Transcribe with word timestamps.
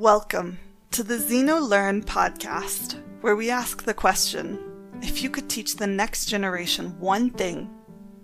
Welcome 0.00 0.58
to 0.92 1.02
the 1.02 1.18
Xeno 1.18 1.60
Learn 1.60 2.02
podcast, 2.02 2.98
where 3.20 3.36
we 3.36 3.50
ask 3.50 3.82
the 3.82 3.92
question 3.92 4.58
if 5.02 5.22
you 5.22 5.28
could 5.28 5.50
teach 5.50 5.76
the 5.76 5.86
next 5.86 6.24
generation 6.24 6.98
one 6.98 7.28
thing, 7.28 7.68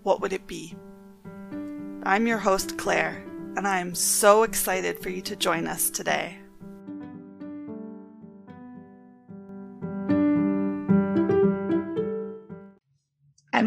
what 0.02 0.23
would 0.23 0.32
it 0.32 0.46
be? 0.46 0.75
I'm 2.02 2.27
your 2.27 2.39
host, 2.39 2.79
Claire, 2.79 3.23
and 3.59 3.68
I 3.68 3.80
am 3.80 3.95
so 3.95 4.45
excited 4.45 5.00
for 5.00 5.11
you 5.11 5.20
to 5.20 5.36
join 5.36 5.66
us 5.66 5.91
today. 5.91 6.39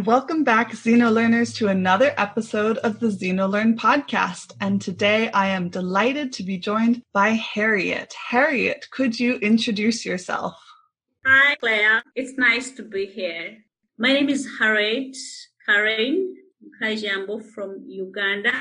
Welcome 0.10 0.44
back, 0.44 0.72
Xeno 0.72 1.14
Learners, 1.14 1.54
to 1.54 1.68
another 1.68 2.16
episode 2.18 2.80
of 2.80 3.00
the 3.00 3.10
Xeno 3.10 3.48
Learn 3.48 3.78
podcast. 3.78 4.54
And 4.60 4.82
today 4.82 5.30
I 5.34 5.50
am 5.50 5.70
delighted 5.70 6.34
to 6.34 6.44
be 6.44 6.58
joined 6.58 7.04
by 7.14 7.30
Harriet. 7.54 8.12
Harriet, 8.32 8.88
could 8.90 9.20
you 9.20 9.36
introduce 9.36 10.08
yourself? 10.08 10.56
Hi, 11.28 11.54
Claire. 11.58 12.02
It's 12.16 12.40
nice 12.40 12.72
to 12.72 12.82
be 12.82 13.06
here. 13.06 13.60
My 14.00 14.12
name 14.12 14.30
is 14.30 14.50
Harriet 14.58 15.16
Karen 15.68 16.36
Kajambo 16.82 17.46
from 17.54 17.86
Uganda. 17.88 18.52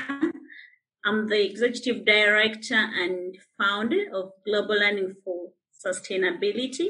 I'm 1.03 1.27
the 1.29 1.43
executive 1.49 2.05
director 2.05 2.75
and 2.75 3.35
founder 3.57 4.03
of 4.13 4.33
Global 4.45 4.75
Learning 4.75 5.15
for 5.25 5.49
Sustainability 5.83 6.89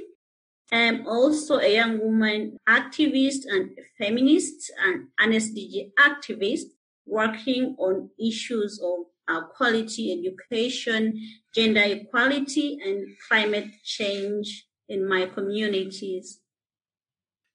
I'm 0.72 1.08
also 1.08 1.58
a 1.58 1.74
young 1.74 2.00
woman 2.00 2.58
activist 2.68 3.46
and 3.50 3.72
feminist 3.98 4.72
and 4.84 5.08
an 5.18 5.32
SDG 5.32 5.92
activist 6.00 6.66
working 7.06 7.76
on 7.80 8.10
issues 8.20 8.80
of 8.84 9.06
uh, 9.28 9.46
quality 9.48 10.12
education, 10.12 11.20
gender 11.56 11.84
equality, 11.84 12.80
and 12.84 13.08
climate 13.28 13.70
change 13.84 14.68
in 14.88 15.08
my 15.08 15.26
communities. 15.26 16.40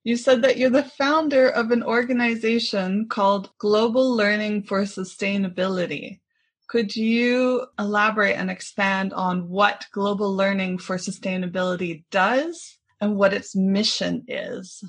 You 0.02 0.16
said 0.16 0.42
that 0.42 0.58
you're 0.58 0.70
the 0.70 0.82
founder 0.82 1.48
of 1.48 1.70
an 1.70 1.82
organization 1.82 3.08
called 3.08 3.50
Global 3.58 4.14
Learning 4.14 4.62
for 4.62 4.82
Sustainability. 4.82 6.20
Could 6.68 6.94
you 6.94 7.66
elaborate 7.78 8.36
and 8.36 8.50
expand 8.50 9.12
on 9.12 9.48
what 9.48 9.86
Global 9.92 10.34
Learning 10.34 10.78
for 10.78 10.96
Sustainability 10.96 12.04
does 12.10 12.78
and 13.04 13.16
what 13.16 13.34
its 13.34 13.54
mission 13.54 14.24
is. 14.26 14.82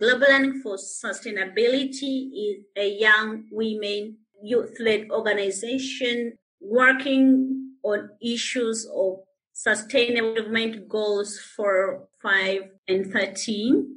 Global 0.00 0.26
Learning 0.28 0.60
for 0.62 0.76
Sustainability 0.76 2.30
is 2.32 2.64
a 2.76 2.88
young 2.98 3.44
women 3.50 4.16
youth-led 4.42 5.10
organization 5.10 6.32
working 6.60 7.74
on 7.84 8.08
issues 8.20 8.88
of 8.92 9.18
sustainable 9.52 10.34
development 10.34 10.88
goals 10.88 11.38
for 11.38 12.08
5 12.22 12.62
and 12.88 13.12
13 13.12 13.96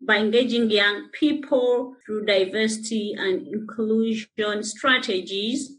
by 0.00 0.18
engaging 0.18 0.70
young 0.70 1.08
people 1.12 1.96
through 2.06 2.24
diversity 2.26 3.14
and 3.18 3.46
inclusion 3.48 4.62
strategies 4.62 5.78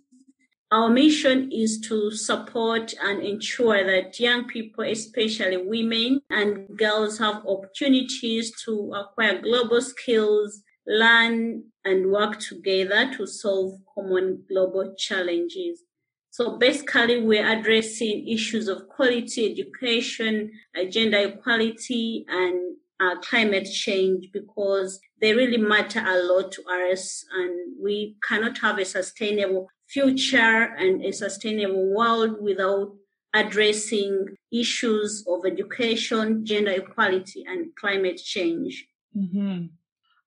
our 0.74 0.90
mission 0.90 1.52
is 1.52 1.80
to 1.82 2.10
support 2.10 2.96
and 3.00 3.22
ensure 3.22 3.86
that 3.86 4.20
young 4.20 4.48
people, 4.48 4.84
especially 4.84 5.58
women 5.58 6.20
and 6.32 6.68
girls, 6.76 7.20
have 7.20 7.46
opportunities 7.46 8.52
to 8.66 8.92
acquire 8.96 9.40
global 9.40 9.82
skills, 9.82 10.64
learn 10.88 11.64
and 11.86 12.12
work 12.12 12.40
together 12.40 13.14
to 13.16 13.28
solve 13.28 13.80
common 13.94 14.44
global 14.50 14.96
challenges. 14.98 15.84
So 16.32 16.58
basically, 16.58 17.22
we're 17.22 17.48
addressing 17.48 18.28
issues 18.28 18.68
of 18.68 18.88
quality 18.88 19.52
education, 19.52 20.50
gender 20.90 21.20
equality, 21.20 22.26
and 22.28 22.78
uh, 23.00 23.20
climate 23.22 23.70
change 23.72 24.30
because 24.34 25.00
they 25.22 25.36
really 25.36 25.58
matter 25.58 26.04
a 26.04 26.18
lot 26.24 26.52
to 26.54 26.64
us 26.92 27.24
and 27.32 27.76
we 27.80 28.16
cannot 28.28 28.58
have 28.58 28.80
a 28.80 28.86
sustainable 28.86 29.68
future 29.94 30.74
and 30.78 31.06
a 31.06 31.14
sustainable 31.14 31.94
world 31.94 32.42
without 32.42 32.94
addressing 33.34 34.28
issues 34.52 35.24
of 35.28 35.46
education, 35.46 36.46
gender 36.46 36.72
equality, 36.72 37.44
and 37.48 37.76
climate 37.76 38.18
change. 38.18 38.86
Mm-hmm. 39.16 39.66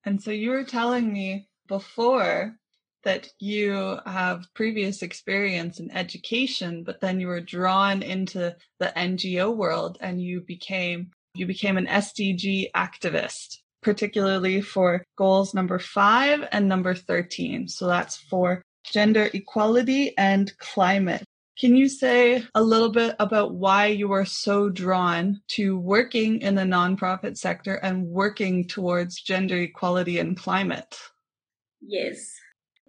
And 0.05 0.23
so 0.23 0.31
you 0.31 0.51
were 0.51 0.65
telling 0.65 1.13
me 1.13 1.49
before 1.67 2.57
that 3.03 3.29
you 3.39 3.99
have 4.07 4.47
previous 4.55 5.03
experience 5.03 5.79
in 5.79 5.91
education, 5.91 6.83
but 6.85 7.01
then 7.01 7.21
you 7.21 7.29
were 7.29 7.41
drawn 7.41 8.03
into 8.03 8.55
the 8.81 8.93
NGO 8.97 9.55
world 9.55 9.99
and 10.01 10.21
you 10.21 10.41
became 10.41 11.11
you 11.35 11.47
became 11.47 11.77
an 11.77 11.87
SDG 11.87 12.71
activist, 12.75 13.59
particularly 13.83 14.63
for 14.63 15.05
goals 15.19 15.55
number 15.55 15.79
five 15.79 16.49
and 16.51 16.67
number 16.67 16.95
13. 16.95 17.69
So 17.69 17.87
that's 17.87 18.17
for 18.17 18.63
gender 18.93 19.31
equality 19.33 20.17
and 20.17 20.57
climate. 20.59 21.25
Can 21.59 21.75
you 21.75 21.89
say 21.89 22.45
a 22.55 22.63
little 22.63 22.91
bit 22.91 23.17
about 23.19 23.55
why 23.55 23.87
you 23.87 24.13
are 24.13 24.27
so 24.27 24.69
drawn 24.69 25.41
to 25.49 25.79
working 25.79 26.43
in 26.43 26.55
the 26.55 26.63
nonprofit 26.63 27.39
sector 27.39 27.77
and 27.77 28.07
working 28.07 28.67
towards 28.67 29.23
gender 29.23 29.57
equality 29.57 30.19
and 30.19 30.37
climate? 30.37 30.99
Yes. 31.81 32.35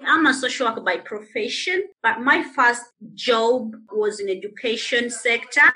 I'm 0.05 0.25
a 0.25 0.33
social 0.33 0.67
worker 0.67 0.81
by 0.81 0.97
profession, 0.97 1.87
but 2.03 2.19
my 2.19 2.43
first 2.55 2.83
job 3.13 3.73
was 3.91 4.19
in 4.19 4.29
education 4.29 5.09
sector 5.09 5.71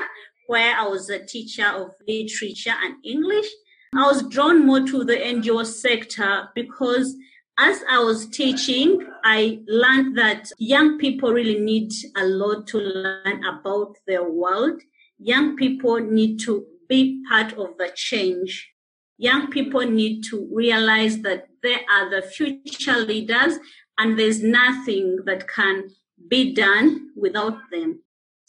where 0.48 0.76
I 0.76 0.86
was 0.86 1.10
a 1.10 1.26
teacher 1.26 1.68
of 1.68 1.92
literature 2.08 2.74
and 2.84 2.96
English. 3.06 3.48
I 3.96 4.04
was 4.04 4.24
drawn 4.24 4.66
more 4.66 4.86
to 4.86 5.04
the 5.06 5.16
NGO 5.16 5.66
sector 5.66 6.50
because 6.56 7.16
as 7.62 7.84
I 7.88 8.00
was 8.00 8.26
teaching, 8.26 9.08
I 9.24 9.60
learned 9.68 10.18
that 10.18 10.50
young 10.58 10.98
people 10.98 11.32
really 11.32 11.60
need 11.60 11.92
a 12.18 12.26
lot 12.26 12.66
to 12.68 12.80
learn 12.80 13.46
about 13.46 13.98
their 14.08 14.28
world. 14.28 14.82
Young 15.20 15.56
people 15.56 16.00
need 16.00 16.40
to 16.40 16.66
be 16.90 17.24
part 17.30 17.54
of 17.54 17.78
the 17.78 17.92
change. 17.94 18.74
Young 19.20 19.52
people 19.52 19.82
need 19.82 20.24
to 20.32 20.50
realize 20.52 21.20
that 21.20 21.50
they 21.62 21.76
are 21.86 22.10
the 22.10 22.24
future 22.24 22.98
leaders 22.98 23.60
and 24.00 24.18
there's 24.18 24.42
nothing 24.42 25.20
that 25.26 25.48
can 25.48 25.84
be 26.28 26.56
done 26.56 27.12
without 27.16 27.60
them. 27.72 28.02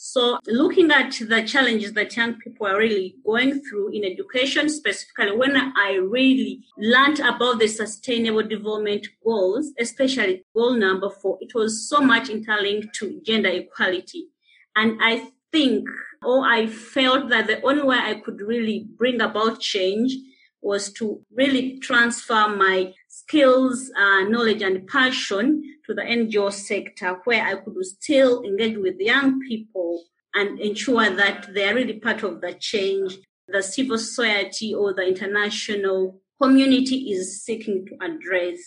So 0.05 0.41
looking 0.49 0.91
at 0.91 1.13
the 1.13 1.45
challenges 1.45 1.93
that 1.93 2.17
young 2.17 2.35
people 2.35 2.67
are 2.67 2.77
really 2.77 3.15
going 3.25 3.63
through 3.63 3.91
in 3.91 4.05
education, 4.05 4.69
specifically 4.69 5.37
when 5.37 5.57
I 5.57 5.93
really 5.93 6.65
learned 6.77 7.21
about 7.21 7.61
the 7.61 7.69
sustainable 7.69 8.43
development 8.43 9.07
goals, 9.23 9.71
especially 9.79 10.45
goal 10.57 10.75
number 10.75 11.09
four, 11.09 11.39
it 11.41 11.55
was 11.55 11.89
so 11.89 12.01
much 12.01 12.31
interlinked 12.31 12.93
to 12.97 13.21
gender 13.25 13.51
equality. 13.51 14.27
And 14.75 14.99
I 15.01 15.31
think, 15.53 15.89
or 16.25 16.45
I 16.45 16.67
felt 16.67 17.29
that 17.29 17.47
the 17.47 17.63
only 17.63 17.85
way 17.85 17.99
I 17.99 18.15
could 18.15 18.41
really 18.41 18.89
bring 18.99 19.21
about 19.21 19.61
change 19.61 20.17
was 20.61 20.93
to 20.95 21.25
really 21.33 21.79
transfer 21.79 22.49
my 22.49 22.93
skills, 23.13 23.91
uh, 23.95 24.23
knowledge 24.23 24.63
and 24.63 24.87
passion 24.89 25.63
to 25.87 25.93
the 25.93 26.01
NGO 26.01 26.51
sector 26.51 27.21
where 27.25 27.45
I 27.45 27.57
could 27.57 27.85
still 27.85 28.43
engage 28.43 28.79
with 28.79 28.97
young 28.99 29.41
people 29.47 30.05
and 30.35 30.59
ensure 30.59 31.15
that 31.15 31.53
they 31.53 31.69
are 31.69 31.75
really 31.75 32.01
part 32.01 32.23
of 32.23 32.41
the 32.41 32.55
change 32.55 33.19
the 33.49 33.63
civil 33.63 33.99
society 33.99 34.75
or 34.75 34.95
the 34.95 35.07
international 35.07 36.21
community 36.41 37.13
is 37.13 37.45
seeking 37.45 37.85
to 37.87 37.95
address. 38.03 38.59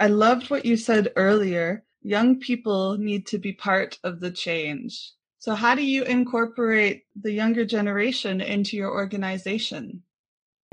I 0.00 0.08
loved 0.08 0.50
what 0.50 0.64
you 0.64 0.76
said 0.76 1.12
earlier. 1.14 1.84
Young 2.02 2.40
people 2.40 2.98
need 2.98 3.26
to 3.28 3.38
be 3.38 3.52
part 3.52 4.00
of 4.02 4.18
the 4.18 4.32
change. 4.32 5.12
So, 5.38 5.54
how 5.54 5.76
do 5.76 5.86
you 5.86 6.02
incorporate 6.02 7.04
the 7.14 7.32
younger 7.32 7.64
generation 7.64 8.40
into 8.40 8.76
your 8.76 8.90
organization? 8.90 10.02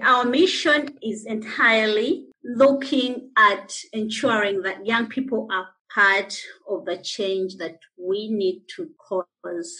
Our 0.02 0.26
mission 0.26 0.98
is 1.04 1.26
entirely 1.26 2.33
looking 2.44 3.32
at 3.38 3.76
ensuring 3.94 4.62
that 4.64 4.86
young 4.86 5.08
people 5.08 5.48
are 5.52 5.70
part 5.94 6.36
of 6.68 6.86
the 6.86 6.98
change 6.98 7.58
that 7.58 7.80
we 7.98 8.28
need 8.28 8.64
to 8.76 8.90
cause. 8.98 9.78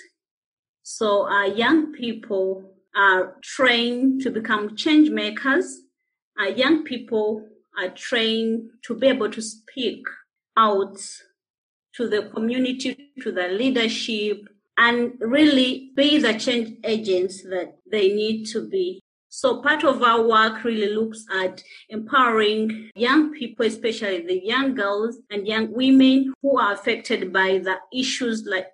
So 0.84 1.28
our 1.28 1.48
young 1.48 1.92
people 1.94 2.72
are 2.96 3.36
trained 3.42 4.22
to 4.22 4.30
become 4.30 4.76
change 4.76 5.10
makers. 5.10 5.82
Our 6.38 6.50
young 6.50 6.84
people 6.84 7.48
are 7.80 7.90
trained 7.90 8.70
to 8.84 8.94
be 8.96 9.08
able 9.08 9.32
to 9.32 9.42
speak 9.42 10.04
out 10.56 10.98
to 11.96 12.08
the 12.08 12.30
community, 12.34 13.12
to 13.22 13.32
the 13.32 13.48
leadership, 13.48 14.48
and 14.78 15.14
really 15.20 15.92
be 15.96 16.18
the 16.18 16.34
change 16.34 16.78
agents 16.84 17.44
that 17.44 17.78
they 17.90 18.10
need 18.10 18.46
to 18.46 18.68
be. 18.68 19.03
So 19.36 19.64
part 19.64 19.84
of 19.84 20.04
our 20.04 20.22
work 20.22 20.64
really 20.64 20.94
looks 20.94 21.26
at 21.34 21.64
empowering 21.90 22.92
young 22.94 23.34
people, 23.34 23.66
especially 23.66 24.22
the 24.28 24.40
young 24.46 24.76
girls 24.76 25.18
and 25.32 25.48
young 25.48 25.74
women 25.74 26.36
who 26.44 26.60
are 26.60 26.74
affected 26.74 27.34
by 27.34 27.58
the 27.58 27.78
issues 27.92 28.46
like 28.46 28.68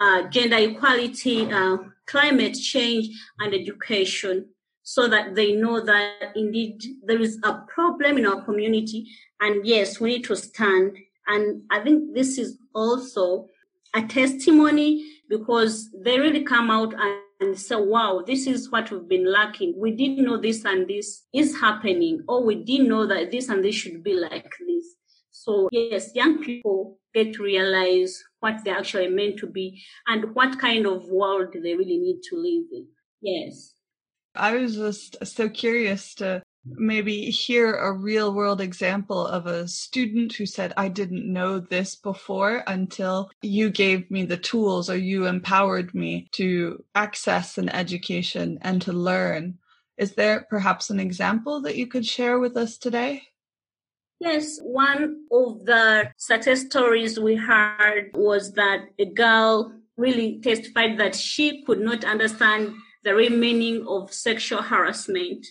uh, 0.00 0.24
gender 0.24 0.56
equality, 0.56 1.48
uh, 1.52 1.76
climate 2.06 2.54
change 2.54 3.10
and 3.38 3.54
education 3.54 4.48
so 4.82 5.06
that 5.06 5.36
they 5.36 5.52
know 5.52 5.80
that 5.80 6.32
indeed 6.34 6.82
there 7.04 7.20
is 7.20 7.38
a 7.44 7.62
problem 7.72 8.18
in 8.18 8.26
our 8.26 8.42
community. 8.42 9.06
And 9.40 9.64
yes, 9.64 10.00
we 10.00 10.14
need 10.14 10.24
to 10.24 10.34
stand. 10.34 10.96
And 11.28 11.62
I 11.70 11.78
think 11.78 12.12
this 12.12 12.38
is 12.38 12.58
also 12.74 13.46
a 13.94 14.02
testimony 14.02 15.20
because 15.28 15.90
they 15.94 16.18
really 16.18 16.42
come 16.42 16.72
out 16.72 16.92
and 16.92 17.20
say, 17.58 17.76
wow, 17.76 18.22
this 18.26 18.46
is 18.46 18.70
what 18.70 18.90
we've 18.90 19.08
been 19.08 19.30
lacking. 19.30 19.74
We 19.76 19.92
didn't 19.92 20.24
know 20.24 20.40
this 20.40 20.64
and 20.64 20.88
this 20.88 21.24
is 21.32 21.60
happening, 21.60 22.22
or 22.28 22.44
we 22.44 22.56
didn't 22.56 22.88
know 22.88 23.06
that 23.06 23.30
this 23.30 23.48
and 23.48 23.64
this 23.64 23.74
should 23.74 24.02
be 24.02 24.14
like 24.14 24.50
this. 24.66 24.86
So 25.30 25.68
yes, 25.72 26.14
young 26.14 26.42
people 26.42 26.98
get 27.14 27.34
to 27.34 27.42
realize 27.42 28.22
what 28.40 28.64
they're 28.64 28.78
actually 28.78 29.08
meant 29.08 29.38
to 29.38 29.46
be 29.46 29.82
and 30.06 30.34
what 30.34 30.58
kind 30.58 30.86
of 30.86 31.06
world 31.06 31.52
they 31.52 31.74
really 31.74 31.98
need 31.98 32.20
to 32.30 32.36
live 32.36 32.66
in. 32.72 32.86
Yes. 33.20 33.74
I 34.34 34.56
was 34.56 34.76
just 34.76 35.16
so 35.26 35.48
curious 35.48 36.14
to 36.16 36.42
maybe 36.64 37.30
hear 37.30 37.74
a 37.74 37.92
real 37.92 38.32
world 38.32 38.60
example 38.60 39.26
of 39.26 39.46
a 39.46 39.66
student 39.66 40.32
who 40.34 40.46
said, 40.46 40.72
I 40.76 40.88
didn't 40.88 41.30
know 41.30 41.58
this 41.58 41.96
before 41.96 42.62
until 42.66 43.30
you 43.42 43.70
gave 43.70 44.10
me 44.10 44.24
the 44.24 44.36
tools 44.36 44.88
or 44.88 44.96
you 44.96 45.26
empowered 45.26 45.94
me 45.94 46.28
to 46.32 46.84
access 46.94 47.58
an 47.58 47.68
education 47.68 48.58
and 48.62 48.80
to 48.82 48.92
learn. 48.92 49.58
Is 49.98 50.14
there 50.14 50.46
perhaps 50.48 50.90
an 50.90 51.00
example 51.00 51.60
that 51.62 51.76
you 51.76 51.86
could 51.86 52.06
share 52.06 52.38
with 52.38 52.56
us 52.56 52.78
today? 52.78 53.22
Yes, 54.20 54.60
one 54.62 55.26
of 55.32 55.64
the 55.64 56.12
success 56.16 56.66
stories 56.66 57.18
we 57.18 57.34
heard 57.34 58.10
was 58.14 58.52
that 58.52 58.86
a 58.98 59.06
girl 59.06 59.72
really 59.96 60.40
testified 60.40 60.98
that 60.98 61.16
she 61.16 61.64
could 61.64 61.80
not 61.80 62.04
understand 62.04 62.74
the 63.02 63.16
real 63.16 63.36
meaning 63.36 63.84
of 63.88 64.12
sexual 64.12 64.62
harassment. 64.62 65.44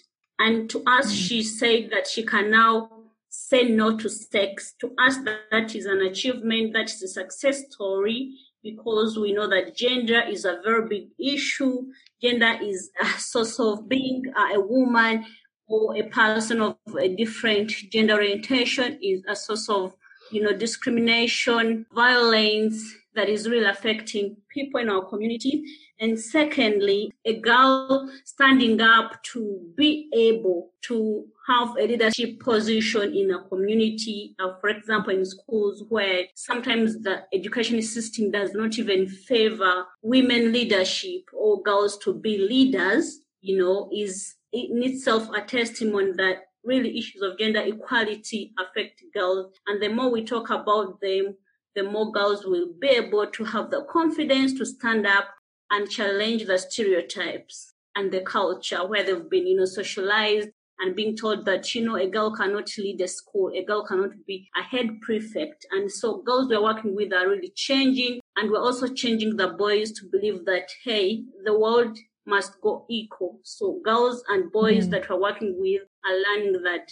And 0.44 0.70
to 0.72 0.82
us, 0.88 1.14
mm. 1.14 1.28
she 1.28 1.44
said 1.44 1.90
that 1.92 2.08
she 2.08 2.26
can 2.26 2.50
now 2.50 2.90
say 3.30 3.64
no 3.70 3.96
to 3.98 4.10
sex. 4.10 4.74
To 4.82 4.88
us, 4.98 5.18
that 5.52 5.76
is 5.76 5.86
an 5.86 6.02
achievement, 6.02 6.74
that 6.74 6.90
is 6.90 7.02
a 7.04 7.08
success 7.08 7.64
story, 7.70 8.34
because 8.64 9.20
we 9.20 9.34
know 9.34 9.48
that 9.48 9.76
gender 9.76 10.22
is 10.22 10.46
a 10.46 10.60
very 10.64 10.88
big 10.88 11.08
issue. 11.20 11.84
Gender 12.22 12.58
is 12.62 12.90
a 13.00 13.06
source 13.20 13.60
of 13.60 13.88
being 13.88 14.24
a 14.56 14.60
woman 14.60 15.26
or 15.68 15.96
a 15.96 16.04
person 16.10 16.62
of 16.62 16.78
a 17.00 17.16
different 17.16 17.70
gender 17.92 18.16
orientation 18.16 19.00
is 19.02 19.24
a 19.28 19.36
source 19.36 19.70
of, 19.70 19.94
you 20.32 20.42
know, 20.42 20.54
discrimination, 20.54 21.86
violence 21.94 22.84
that 23.16 23.30
is 23.30 23.48
really 23.48 23.66
affecting 23.66 24.38
people 24.50 24.80
in 24.80 24.90
our 24.90 25.04
community. 25.06 25.63
And 26.00 26.19
secondly, 26.19 27.12
a 27.25 27.40
girl 27.40 28.10
standing 28.25 28.81
up 28.81 29.22
to 29.34 29.60
be 29.75 30.10
able 30.13 30.72
to 30.84 31.25
have 31.48 31.75
a 31.78 31.88
leadership 31.88 32.40
position 32.40 33.13
in 33.13 33.31
a 33.31 33.48
community, 33.48 34.36
uh, 34.40 34.54
for 34.60 34.69
example, 34.69 35.13
in 35.13 35.25
schools 35.25 35.84
where 35.90 36.24
sometimes 36.36 37.02
the 37.02 37.24
education 37.34 37.81
system 37.81 38.31
does 38.31 38.54
not 38.54 38.78
even 38.80 39.08
favor 39.08 39.86
women 40.02 40.52
leadership 40.52 41.22
or 41.34 41.62
girls 41.62 41.98
to 42.00 42.13
be 42.13 42.38
leaders, 42.38 43.19
you 43.42 43.58
know, 43.58 43.90
is 43.94 44.36
in 44.54 44.84
itself 44.84 45.30
a 45.36 45.42
testimony 45.42 46.12
that 46.13 46.44
really 46.63 46.98
issues 46.98 47.22
of 47.22 47.38
gender 47.38 47.62
equality 47.62 48.54
affect 48.60 49.02
girls. 49.13 49.54
And 49.68 49.81
the 49.81 49.90
more 49.90 50.12
we 50.12 50.24
talk 50.24 50.50
about 50.50 51.00
them, 51.02 51.36
the 51.76 51.84
more 51.84 52.12
girls 52.12 52.46
will 52.46 52.68
be 52.80 52.88
able 52.90 53.28
to 53.28 53.44
have 53.44 53.72
the 53.72 53.86
confidence 53.90 54.54
to 54.54 54.66
stand 54.66 55.06
up 55.08 55.30
and 55.70 55.90
challenge 55.90 56.46
the 56.46 56.58
stereotypes 56.58 57.74
and 57.96 58.12
the 58.12 58.22
culture 58.22 58.86
where 58.88 59.04
they've 59.04 59.30
been, 59.30 59.48
you 59.48 59.56
know, 59.56 59.66
socialized 59.66 60.50
and 60.80 60.96
being 60.96 61.16
told 61.16 61.46
that, 61.46 61.76
you 61.76 61.86
know, 61.86 61.96
a 61.96 62.10
girl 62.10 62.36
cannot 62.36 62.70
lead 62.78 63.00
a 63.02 63.08
school, 63.08 63.52
a 63.56 63.64
girl 63.64 63.86
cannot 63.86 64.12
be 64.26 64.50
a 64.58 64.64
head 64.64 65.00
prefect. 65.02 65.66
And 65.72 65.92
so 65.92 66.22
girls 66.24 66.50
we're 66.50 66.64
working 66.64 66.96
with 66.96 67.14
are 67.14 67.30
really 67.30 67.54
changing. 67.56 68.20
And 68.36 68.50
we're 68.50 68.64
also 68.64 68.88
changing 68.88 69.38
the 69.38 69.50
boys 69.50 69.92
to 69.94 70.06
believe 70.12 70.46
that, 70.46 70.70
hey, 70.84 71.24
the 71.46 71.58
world 71.58 71.98
must 72.26 72.60
go 72.62 72.86
equal. 72.90 73.40
So 73.44 73.80
girls 73.86 74.24
and 74.28 74.52
boys 74.52 74.88
mm. 74.88 74.92
that 74.92 75.10
we're 75.10 75.22
working 75.22 75.56
with 75.60 75.82
are 76.06 76.36
learning 76.36 76.62
that 76.64 76.92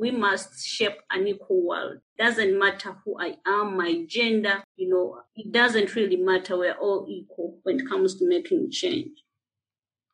we 0.00 0.10
must 0.10 0.66
shape 0.66 0.98
an 1.10 1.28
equal 1.28 1.62
world. 1.66 1.98
Doesn't 2.18 2.58
matter 2.58 2.96
who 3.04 3.20
I 3.20 3.36
am, 3.46 3.76
my 3.76 4.04
gender, 4.08 4.64
you 4.76 4.88
know, 4.88 5.20
it 5.36 5.52
doesn't 5.52 5.94
really 5.94 6.16
matter. 6.16 6.56
We're 6.56 6.72
all 6.72 7.04
equal 7.06 7.58
when 7.64 7.80
it 7.80 7.88
comes 7.88 8.14
to 8.16 8.26
making 8.26 8.70
change. 8.70 9.22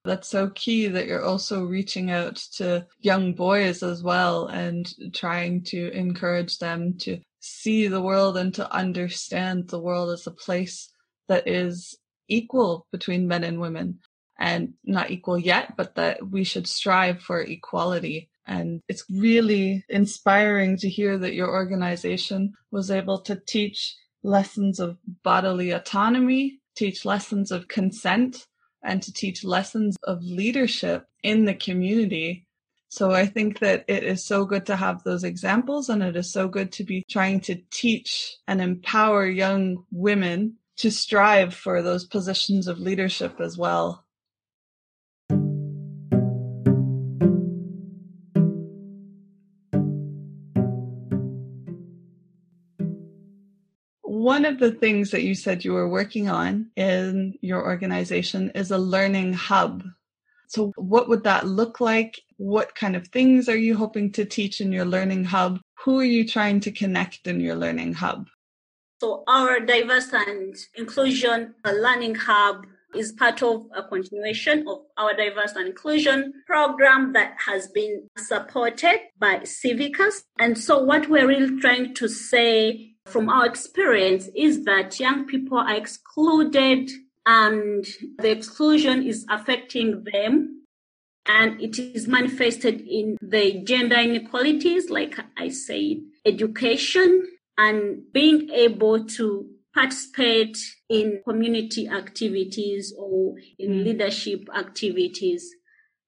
That's 0.05 0.29
so 0.29 0.50
key 0.50 0.88
that 0.88 1.06
you're 1.06 1.25
also 1.25 1.65
reaching 1.65 2.11
out 2.11 2.37
to 2.56 2.87
young 3.00 3.35
boys 3.35 3.85
as 3.85 4.03
well 4.03 4.47
and 4.47 4.93
trying 5.15 5.62
to 5.65 5.91
encourage 5.93 6.59
them 6.59 6.99
to 6.99 7.21
see 7.39 7.87
the 7.87 8.03
world 8.03 8.37
and 8.37 8.53
to 8.55 8.73
understand 8.73 9.69
the 9.69 9.81
world 9.81 10.11
as 10.11 10.27
a 10.27 10.32
place 10.32 10.91
that 11.29 11.47
is 11.47 11.97
equal 12.29 12.87
between 12.91 13.29
men 13.29 13.44
and 13.44 13.61
women 13.61 14.00
and 14.39 14.75
not 14.85 15.11
equal 15.12 15.39
yet, 15.39 15.77
but 15.77 15.94
that 15.94 16.29
we 16.29 16.43
should 16.43 16.67
strive 16.67 17.21
for 17.21 17.41
equality 17.41 18.31
and 18.46 18.81
it's 18.88 19.04
really 19.10 19.84
inspiring 19.88 20.76
to 20.78 20.88
hear 20.88 21.19
that 21.19 21.34
your 21.34 21.48
organization 21.48 22.54
was 22.70 22.90
able 22.90 23.20
to 23.22 23.37
teach 23.46 23.96
lessons 24.22 24.81
of 24.81 24.98
bodily 25.22 25.70
autonomy, 25.70 26.60
teach 26.76 27.04
lessons 27.04 27.50
of 27.50 27.69
consent, 27.69 28.46
and 28.82 29.02
to 29.02 29.12
teach 29.12 29.44
lessons 29.44 29.96
of 30.04 30.22
leadership 30.22 31.06
in 31.22 31.44
the 31.44 31.54
community. 31.54 32.46
So 32.88 33.10
I 33.10 33.26
think 33.26 33.58
that 33.58 33.84
it 33.88 34.04
is 34.04 34.25
so 34.25 34.44
good 34.44 34.64
to 34.66 34.76
have 34.76 35.02
those 35.02 35.25
examples 35.25 35.88
and 35.88 36.02
it 36.02 36.14
is 36.16 36.32
so 36.32 36.46
good 36.46 36.70
to 36.72 36.84
be 36.84 37.04
trying 37.10 37.40
to 37.43 37.60
teach 37.70 38.37
and 38.46 38.60
empower 38.60 39.26
young 39.26 39.84
women 39.90 40.56
to 40.76 40.90
strive 40.90 41.54
for 41.54 41.82
those 41.82 42.04
positions 42.04 42.69
of 42.69 42.78
leadership 42.78 43.40
as 43.40 43.58
well. 43.58 44.06
One 54.36 54.44
of 54.44 54.58
the 54.58 54.70
things 54.70 55.12
that 55.12 55.22
you 55.22 55.34
said 55.34 55.64
you 55.64 55.72
were 55.72 55.88
working 55.88 56.28
on 56.28 56.70
in 56.76 57.38
your 57.40 57.64
organization 57.64 58.50
is 58.55 58.70
a 58.70 58.76
learning 58.76 59.32
hub. 59.32 59.82
So, 60.48 60.74
what 60.76 61.08
would 61.08 61.24
that 61.24 61.46
look 61.46 61.81
like? 61.81 62.20
What 62.36 62.74
kind 62.74 62.96
of 62.96 63.08
things 63.08 63.48
are 63.48 63.56
you 63.56 63.78
hoping 63.78 64.12
to 64.12 64.26
teach 64.26 64.60
in 64.60 64.72
your 64.72 64.84
learning 64.84 65.24
hub? 65.24 65.58
Who 65.84 65.98
are 66.00 66.10
you 66.16 66.28
trying 66.28 66.60
to 66.60 66.70
connect 66.70 67.26
in 67.26 67.40
your 67.40 67.56
learning 67.56 67.94
hub? 67.94 68.26
So, 69.00 69.24
our 69.26 69.58
diverse 69.58 70.12
and 70.12 70.55
inclusion 70.74 71.55
learning 71.64 72.16
hub 72.16 72.66
is 72.94 73.12
part 73.12 73.43
of 73.43 73.64
a 73.74 73.84
continuation 73.84 74.69
of 74.69 74.81
our 74.98 75.16
diverse 75.16 75.52
and 75.52 75.66
inclusion 75.66 76.34
program 76.46 77.14
that 77.14 77.36
has 77.46 77.69
been 77.69 78.06
supported 78.19 78.98
by 79.19 79.38
Civicus. 79.44 80.24
And 80.38 80.58
so, 80.58 80.84
what 80.84 81.08
we're 81.08 81.26
really 81.26 81.58
trying 81.58 81.94
to 81.94 82.06
say 82.06 82.95
from 83.06 83.29
our 83.29 83.46
experience 83.46 84.29
is 84.34 84.65
that 84.65 84.98
young 84.98 85.27
people 85.27 85.58
are 85.58 85.77
excluded 85.77 86.91
and 87.25 87.86
the 88.19 88.31
exclusion 88.31 89.03
is 89.03 89.25
affecting 89.31 90.05
them 90.13 90.65
and 91.29 91.60
it 91.60 91.79
is 91.79 92.06
manifested 92.06 92.81
in 92.82 93.17
the 93.20 93.63
gender 93.63 93.96
inequalities 93.96 94.91
like 94.91 95.19
i 95.36 95.48
said 95.48 95.96
education 96.25 97.27
and 97.58 98.03
being 98.13 98.51
able 98.51 99.05
to 99.05 99.48
participate 99.75 100.58
in 100.89 101.20
community 101.27 101.89
activities 101.89 102.94
or 102.98 103.34
in 103.58 103.70
mm. 103.70 103.84
leadership 103.84 104.48
activities 104.56 105.53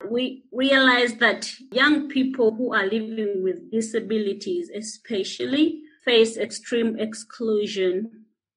we 0.08 0.44
realize 0.52 1.14
that 1.16 1.50
young 1.72 2.08
people 2.08 2.54
who 2.54 2.72
are 2.72 2.84
living 2.84 3.42
with 3.42 3.70
disabilities 3.72 4.70
especially 4.74 5.82
face 6.08 6.38
extreme 6.38 6.98
exclusion. 6.98 8.10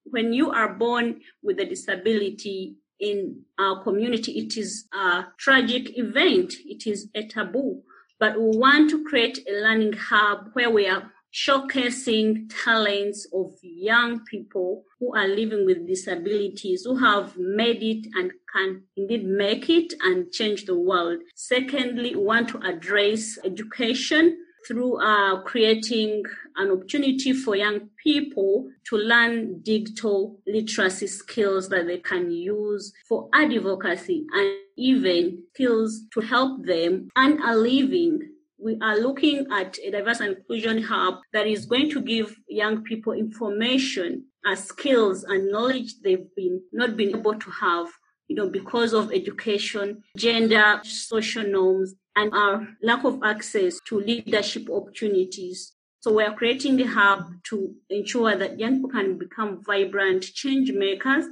When 0.04 0.32
you 0.32 0.50
are 0.50 0.72
born 0.72 1.20
with 1.42 1.60
a 1.60 1.66
disability 1.66 2.76
in 2.98 3.42
our 3.58 3.82
community, 3.82 4.32
it 4.38 4.56
is 4.56 4.86
a 4.94 5.26
tragic 5.38 5.98
event. 5.98 6.54
It 6.64 6.86
is 6.86 7.08
a 7.14 7.26
taboo. 7.26 7.82
But 8.18 8.40
we 8.40 8.56
want 8.56 8.88
to 8.90 9.04
create 9.04 9.38
a 9.46 9.60
learning 9.60 9.92
hub 9.92 10.48
where 10.54 10.70
we 10.70 10.86
are 10.86 11.12
showcasing 11.34 12.50
talents 12.64 13.26
of 13.34 13.52
young 13.62 14.24
people 14.24 14.84
who 14.98 15.14
are 15.14 15.28
living 15.28 15.66
with 15.66 15.86
disabilities, 15.86 16.84
who 16.86 16.96
have 16.96 17.36
made 17.36 17.82
it 17.82 18.06
and 18.14 18.32
can 18.54 18.82
indeed 18.96 19.26
make 19.26 19.68
it 19.68 19.92
and 20.00 20.32
change 20.32 20.64
the 20.64 20.78
world. 20.78 21.18
Secondly, 21.34 22.14
we 22.16 22.22
want 22.22 22.48
to 22.50 22.60
address 22.60 23.38
education 23.44 24.38
through 24.66 25.00
uh, 25.02 25.42
creating 25.42 26.22
an 26.56 26.70
opportunity 26.70 27.32
for 27.32 27.56
young 27.56 27.88
people 28.02 28.68
to 28.84 28.96
learn 28.96 29.60
digital 29.62 30.38
literacy 30.46 31.06
skills 31.06 31.68
that 31.68 31.86
they 31.86 31.98
can 31.98 32.30
use 32.30 32.92
for 33.08 33.28
advocacy 33.34 34.26
and 34.32 34.56
even 34.76 35.42
skills 35.54 36.02
to 36.12 36.20
help 36.20 36.64
them 36.64 37.08
earn 37.16 37.42
a 37.42 37.56
living. 37.56 38.28
We 38.58 38.78
are 38.80 38.98
looking 38.98 39.46
at 39.52 39.78
a 39.84 39.90
diverse 39.90 40.20
inclusion 40.20 40.82
hub 40.82 41.20
that 41.32 41.46
is 41.46 41.66
going 41.66 41.90
to 41.90 42.00
give 42.00 42.36
young 42.48 42.82
people 42.82 43.12
information, 43.12 44.26
uh, 44.46 44.54
skills 44.54 45.24
and 45.24 45.50
knowledge 45.50 46.00
they've 46.02 46.34
been 46.36 46.62
not 46.72 46.96
been 46.96 47.16
able 47.16 47.34
to 47.34 47.50
have, 47.50 47.88
you 48.28 48.36
know, 48.36 48.48
because 48.48 48.92
of 48.92 49.12
education, 49.12 50.02
gender, 50.16 50.80
social 50.84 51.44
norms, 51.44 51.94
and 52.16 52.32
our 52.34 52.68
lack 52.82 53.04
of 53.04 53.22
access 53.22 53.78
to 53.86 54.00
leadership 54.00 54.68
opportunities. 54.70 55.72
So 56.00 56.12
we 56.12 56.24
are 56.24 56.34
creating 56.34 56.76
the 56.76 56.84
hub 56.84 57.32
to 57.44 57.74
ensure 57.88 58.36
that 58.36 58.58
young 58.58 58.76
people 58.76 58.90
can 58.90 59.18
become 59.18 59.62
vibrant 59.64 60.22
change 60.22 60.72
makers 60.72 61.24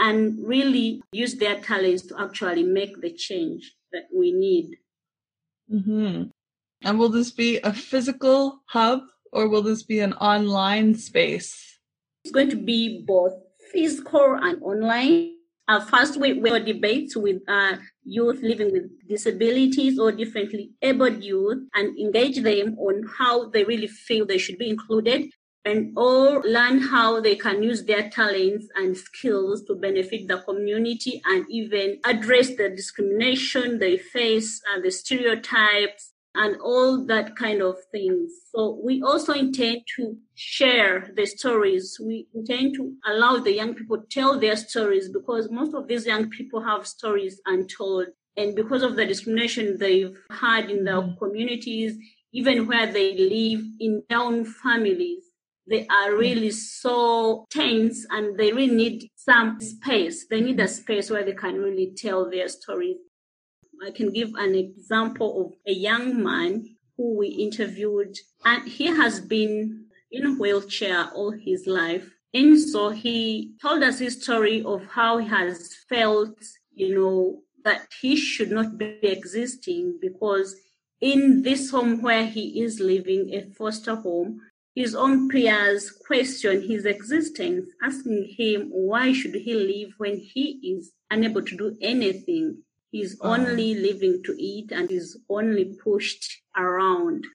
and 0.00 0.38
really 0.46 1.02
use 1.12 1.34
their 1.34 1.60
talents 1.60 2.02
to 2.06 2.20
actually 2.20 2.62
make 2.62 3.00
the 3.00 3.12
change 3.12 3.74
that 3.92 4.04
we 4.14 4.32
need. 4.32 4.78
Mm-hmm. 5.72 6.24
And 6.82 6.98
will 6.98 7.08
this 7.08 7.30
be 7.30 7.58
a 7.58 7.72
physical 7.72 8.62
hub 8.66 9.00
or 9.32 9.48
will 9.48 9.62
this 9.62 9.82
be 9.82 10.00
an 10.00 10.14
online 10.14 10.94
space? 10.94 11.78
It's 12.24 12.32
going 12.32 12.50
to 12.50 12.56
be 12.56 13.04
both 13.06 13.34
physical 13.72 14.38
and 14.40 14.62
online. 14.62 15.34
Uh, 15.68 15.80
first, 15.80 16.18
we 16.18 16.32
will 16.32 16.64
debate 16.64 17.12
with 17.14 17.42
uh, 17.46 17.76
youth 18.02 18.40
living 18.42 18.72
with 18.72 18.84
disabilities 19.06 19.98
or 19.98 20.10
differently 20.10 20.70
abled 20.80 21.22
youth 21.22 21.58
and 21.74 21.98
engage 21.98 22.42
them 22.42 22.74
on 22.78 23.04
how 23.18 23.50
they 23.50 23.64
really 23.64 23.86
feel 23.86 24.24
they 24.24 24.38
should 24.38 24.56
be 24.56 24.70
included 24.70 25.30
and 25.66 25.92
all 25.94 26.40
learn 26.44 26.80
how 26.80 27.20
they 27.20 27.36
can 27.36 27.62
use 27.62 27.84
their 27.84 28.08
talents 28.08 28.66
and 28.76 28.96
skills 28.96 29.62
to 29.64 29.74
benefit 29.74 30.26
the 30.26 30.38
community 30.38 31.20
and 31.26 31.44
even 31.50 31.98
address 32.06 32.56
the 32.56 32.70
discrimination 32.70 33.78
they 33.78 33.98
face 33.98 34.62
and 34.72 34.82
the 34.82 34.90
stereotypes 34.90 36.14
and 36.38 36.56
all 36.62 37.04
that 37.04 37.34
kind 37.34 37.60
of 37.60 37.76
things. 37.90 38.30
So 38.54 38.80
we 38.82 39.02
also 39.02 39.32
intend 39.32 39.82
to 39.96 40.16
share 40.36 41.10
the 41.16 41.26
stories. 41.26 42.00
We 42.00 42.28
intend 42.32 42.76
to 42.76 42.94
allow 43.04 43.38
the 43.38 43.52
young 43.52 43.74
people 43.74 44.04
tell 44.08 44.38
their 44.38 44.54
stories 44.54 45.08
because 45.08 45.50
most 45.50 45.74
of 45.74 45.88
these 45.88 46.06
young 46.06 46.30
people 46.30 46.62
have 46.62 46.86
stories 46.86 47.40
untold. 47.44 48.06
And 48.36 48.54
because 48.54 48.84
of 48.84 48.94
the 48.94 49.04
discrimination 49.04 49.78
they've 49.78 50.16
had 50.30 50.70
in 50.70 50.84
their 50.84 51.02
mm-hmm. 51.02 51.18
communities, 51.18 51.98
even 52.32 52.68
where 52.68 52.86
they 52.86 53.18
live 53.18 53.64
in 53.80 54.04
their 54.08 54.20
own 54.20 54.44
families, 54.44 55.24
they 55.68 55.88
are 55.88 56.10
mm-hmm. 56.10 56.20
really 56.20 56.50
so 56.52 57.46
tense 57.50 58.06
and 58.10 58.38
they 58.38 58.52
really 58.52 58.76
need 58.76 59.08
some 59.16 59.60
space. 59.60 60.28
They 60.28 60.40
need 60.40 60.60
a 60.60 60.68
space 60.68 61.10
where 61.10 61.24
they 61.24 61.32
can 61.32 61.56
really 61.56 61.94
tell 61.96 62.30
their 62.30 62.46
stories. 62.46 62.98
I 63.86 63.90
can 63.90 64.12
give 64.12 64.34
an 64.34 64.54
example 64.54 65.46
of 65.46 65.52
a 65.66 65.72
young 65.72 66.22
man 66.22 66.76
who 66.96 67.16
we 67.16 67.28
interviewed, 67.28 68.16
and 68.44 68.68
he 68.68 68.86
has 68.86 69.20
been 69.20 69.86
in 70.10 70.26
a 70.26 70.34
wheelchair 70.34 71.10
all 71.14 71.30
his 71.30 71.66
life. 71.66 72.10
And 72.34 72.58
so 72.60 72.90
he 72.90 73.54
told 73.62 73.82
us 73.82 73.98
his 73.98 74.22
story 74.22 74.62
of 74.62 74.84
how 74.86 75.18
he 75.18 75.28
has 75.28 75.76
felt, 75.88 76.36
you 76.72 76.94
know, 76.94 77.42
that 77.64 77.88
he 78.00 78.16
should 78.16 78.50
not 78.50 78.78
be 78.78 78.98
existing 79.02 79.98
because 80.00 80.54
in 81.00 81.42
this 81.42 81.70
home 81.70 82.02
where 82.02 82.26
he 82.26 82.60
is 82.62 82.80
living, 82.80 83.30
a 83.32 83.52
foster 83.54 83.94
home, 83.94 84.40
his 84.74 84.94
own 84.94 85.28
peers 85.28 85.90
question 85.90 86.62
his 86.62 86.84
existence, 86.84 87.68
asking 87.82 88.34
him 88.36 88.68
why 88.70 89.12
should 89.12 89.34
he 89.34 89.54
live 89.54 89.94
when 89.98 90.16
he 90.16 90.76
is 90.76 90.92
unable 91.10 91.42
to 91.42 91.56
do 91.56 91.76
anything. 91.80 92.62
He's 92.90 93.18
only 93.20 93.74
living 93.74 94.22
to 94.24 94.34
eat 94.38 94.72
and 94.72 94.90
is 94.90 95.18
only 95.28 95.76
pushed 95.82 96.42
around. 96.56 97.26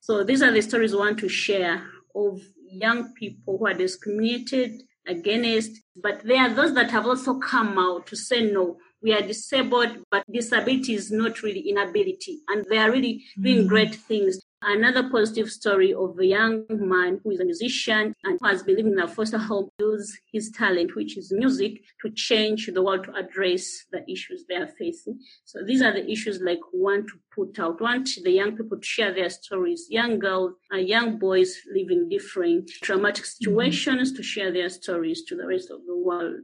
So 0.00 0.24
these 0.24 0.42
are 0.42 0.50
the 0.50 0.62
stories 0.62 0.92
we 0.92 0.98
want 0.98 1.18
to 1.20 1.28
share 1.28 1.86
of 2.14 2.40
young 2.70 3.12
people 3.14 3.58
who 3.58 3.66
are 3.66 3.74
discriminated 3.74 4.82
against, 5.06 5.72
but 5.96 6.22
there 6.24 6.40
are 6.40 6.52
those 6.52 6.74
that 6.74 6.90
have 6.90 7.06
also 7.06 7.38
come 7.38 7.78
out 7.78 8.06
to 8.08 8.16
say 8.16 8.50
no. 8.50 8.78
We 9.00 9.12
are 9.12 9.22
disabled, 9.22 9.98
but 10.10 10.24
disability 10.30 10.94
is 10.94 11.12
not 11.12 11.42
really 11.42 11.60
inability. 11.60 12.40
And 12.48 12.66
they 12.68 12.78
are 12.78 12.90
really 12.90 13.24
doing 13.40 13.58
mm-hmm. 13.58 13.68
great 13.68 13.94
things 13.94 14.40
Another 14.60 15.08
positive 15.08 15.48
story 15.50 15.94
of 15.94 16.18
a 16.18 16.26
young 16.26 16.64
man 16.68 17.20
who 17.22 17.30
is 17.30 17.38
a 17.38 17.44
musician 17.44 18.12
and 18.24 18.38
who 18.40 18.48
has 18.48 18.64
been 18.64 18.74
living 18.74 18.92
in 18.92 18.98
a 18.98 19.06
foster 19.06 19.38
home 19.38 19.68
use 19.78 20.18
his 20.32 20.50
talent, 20.50 20.96
which 20.96 21.16
is 21.16 21.30
music, 21.30 21.80
to 22.02 22.10
change 22.10 22.66
the 22.66 22.82
world 22.82 23.04
to 23.04 23.14
address 23.14 23.84
the 23.92 24.02
issues 24.10 24.44
they 24.48 24.56
are 24.56 24.66
facing. 24.66 25.20
So 25.44 25.60
these 25.64 25.80
are 25.80 25.92
the 25.92 26.10
issues 26.10 26.40
like 26.40 26.58
we 26.72 26.80
want 26.80 27.06
to 27.06 27.14
put 27.32 27.56
out. 27.60 27.78
We 27.80 27.84
want 27.84 28.08
the 28.24 28.32
young 28.32 28.56
people 28.56 28.78
to 28.78 28.84
share 28.84 29.14
their 29.14 29.30
stories, 29.30 29.86
young 29.90 30.18
girls 30.18 30.54
and 30.72 30.88
young 30.88 31.20
boys 31.20 31.54
living 31.72 32.08
different 32.08 32.68
traumatic 32.82 33.24
mm-hmm. 33.24 33.44
situations 33.44 34.12
to 34.14 34.24
share 34.24 34.52
their 34.52 34.70
stories 34.70 35.22
to 35.26 35.36
the 35.36 35.46
rest 35.46 35.70
of 35.70 35.86
the 35.86 35.96
world. 35.96 36.42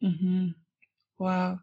Mm-hmm. 0.00 0.48
Wow. 1.18 1.58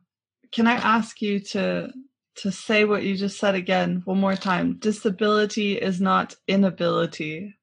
Can 0.51 0.67
I 0.67 0.73
ask 0.73 1.21
you 1.21 1.39
to 1.39 1.93
to 2.35 2.51
say 2.51 2.85
what 2.85 3.03
you 3.03 3.17
just 3.17 3.39
said 3.39 3.55
again 3.55 4.01
one 4.05 4.19
more 4.19 4.35
time. 4.35 4.77
Disability 4.79 5.73
is 5.77 5.99
not 5.99 6.35
inability. 6.47 7.55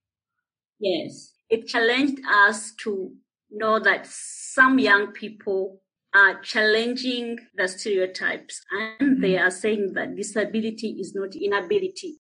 Yes. 0.78 1.32
It 1.48 1.66
challenged 1.66 2.20
us 2.28 2.72
to 2.82 3.12
know 3.50 3.78
that 3.78 4.06
some 4.06 4.78
young 4.78 5.12
people 5.12 5.80
are 6.14 6.40
challenging 6.40 7.38
the 7.56 7.68
stereotypes 7.68 8.62
and 8.70 9.10
mm-hmm. 9.10 9.20
they 9.20 9.38
are 9.38 9.50
saying 9.50 9.92
that 9.94 10.16
disability 10.16 10.96
is 10.98 11.14
not 11.14 11.34
inability. 11.34 12.18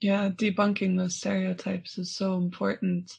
Yeah, 0.00 0.30
debunking 0.30 0.96
those 0.96 1.16
stereotypes 1.16 1.98
is 1.98 2.16
so 2.16 2.36
important. 2.36 3.12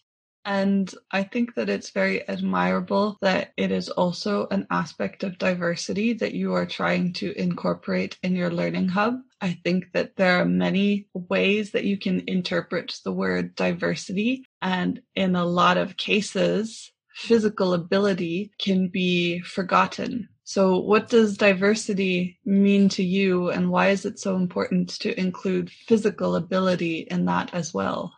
And 0.44 0.94
I 1.12 1.24
think 1.24 1.54
that 1.56 1.70
it's 1.70 1.92
very 1.92 2.28
admirable 2.28 3.18
that 3.22 3.52
it 3.58 3.72
is 3.72 3.90
also 3.90 4.48
an 4.50 4.66
aspect 4.72 5.24
of 5.24 5.38
diversity 5.38 6.14
that 6.14 6.34
you 6.34 6.54
are 6.54 6.66
trying 6.66 7.14
to 7.14 7.32
incorporate 7.40 8.18
in 8.24 8.36
your 8.36 8.50
learning 8.50 8.90
hub. 8.90 9.20
I 9.40 9.60
think 9.64 9.92
that 9.94 10.16
there 10.16 10.42
are 10.42 10.46
many 10.46 11.08
ways 11.14 11.72
that 11.72 11.86
you 11.86 11.98
can 11.98 12.24
interpret 12.28 13.00
the 13.04 13.14
word 13.14 13.56
diversity. 13.56 14.46
And 14.62 15.02
in 15.16 15.36
a 15.36 15.46
lot 15.46 15.78
of 15.78 15.98
cases, 15.98 16.92
physical 17.14 17.74
ability 17.74 18.52
can 18.60 18.88
be 18.88 19.42
forgotten. 19.42 20.28
So 20.44 20.80
what 20.80 21.08
does 21.08 21.38
diversity 21.38 22.40
mean 22.46 22.90
to 22.90 23.04
you 23.04 23.52
and 23.52 23.70
why 23.70 23.90
is 23.90 24.06
it 24.06 24.20
so 24.20 24.36
important 24.36 24.90
to 25.00 25.18
include 25.20 25.70
physical 25.70 26.36
ability 26.36 27.08
in 27.12 27.26
that 27.26 27.54
as 27.54 27.74
well? 27.74 28.12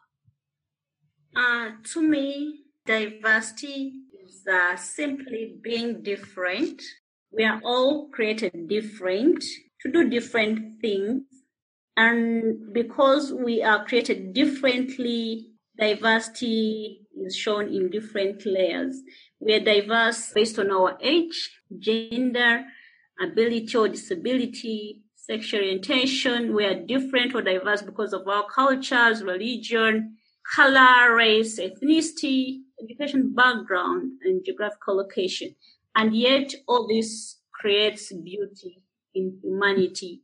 Uh, 1.36 1.72
to 1.84 2.02
me, 2.02 2.62
diversity 2.86 3.94
is 4.24 4.46
uh, 4.52 4.76
simply 4.76 5.56
being 5.62 6.04
different. 6.04 6.82
We 7.32 7.44
are 7.44 7.60
all 7.64 8.10
created 8.10 8.68
different 8.68 9.44
to 9.82 9.92
do 9.92 10.10
different 10.10 10.80
things. 10.82 11.24
And 11.98 12.74
because 12.74 13.34
we 13.34 13.64
are 13.64 13.86
created 13.86 14.34
differently, 14.34 15.48
diversity 15.78 17.02
is 17.26 17.36
shown 17.36 17.68
in 17.68 17.90
different 17.90 18.46
layers. 18.46 19.02
We 19.40 19.56
are 19.56 19.60
diverse 19.60 20.32
based 20.34 20.60
on 20.60 20.72
our 20.72 20.98
age, 21.02 21.50
gender, 21.80 22.64
ability 23.22 23.76
or 23.76 23.88
disability, 23.88 25.02
sexual 25.16 25.62
orientation. 25.62 26.54
We 26.54 26.66
are 26.66 26.80
different 26.80 27.34
or 27.34 27.42
diverse 27.42 27.82
because 27.82 28.14
of 28.14 28.28
our 28.28 28.46
cultures, 28.54 29.24
religion, 29.24 30.18
color, 30.56 31.16
race, 31.16 31.60
ethnicity, 31.60 32.62
education 32.82 33.34
background, 33.34 34.14
and 34.24 34.44
geographical 34.46 34.98
location. 34.98 35.56
And 35.96 36.16
yet 36.16 36.54
all 36.68 36.88
this 36.88 37.40
creates 37.54 38.12
beauty 38.12 38.82
in 39.14 39.40
humanity. 39.42 40.22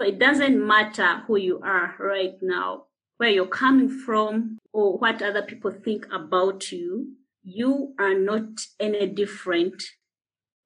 So 0.00 0.06
it 0.08 0.18
doesn't 0.18 0.66
matter 0.66 1.22
who 1.26 1.36
you 1.36 1.60
are 1.64 1.94
right 1.98 2.34
now, 2.42 2.86
where 3.16 3.30
you're 3.30 3.46
coming 3.46 3.88
from, 3.88 4.58
or 4.72 4.98
what 4.98 5.22
other 5.22 5.42
people 5.42 5.70
think 5.70 6.06
about 6.12 6.72
you. 6.72 7.14
You 7.44 7.94
are 7.98 8.14
not 8.14 8.66
any 8.80 9.06
different. 9.06 9.82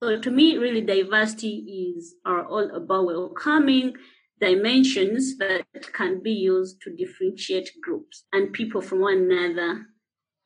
So 0.03 0.19
to 0.19 0.31
me, 0.31 0.57
really 0.57 0.81
diversity 0.81 1.95
is 1.97 2.15
are 2.25 2.45
all 2.45 2.71
about 2.75 3.07
welcoming, 3.07 3.97
dimensions 4.41 5.37
that 5.39 5.65
can 5.93 6.23
be 6.23 6.33
used 6.33 6.81
to 6.83 6.95
differentiate 6.95 7.71
groups 7.83 8.25
and 8.33 8.53
people 8.53 8.81
from 8.81 9.01
one 9.01 9.31
another. 9.31 9.87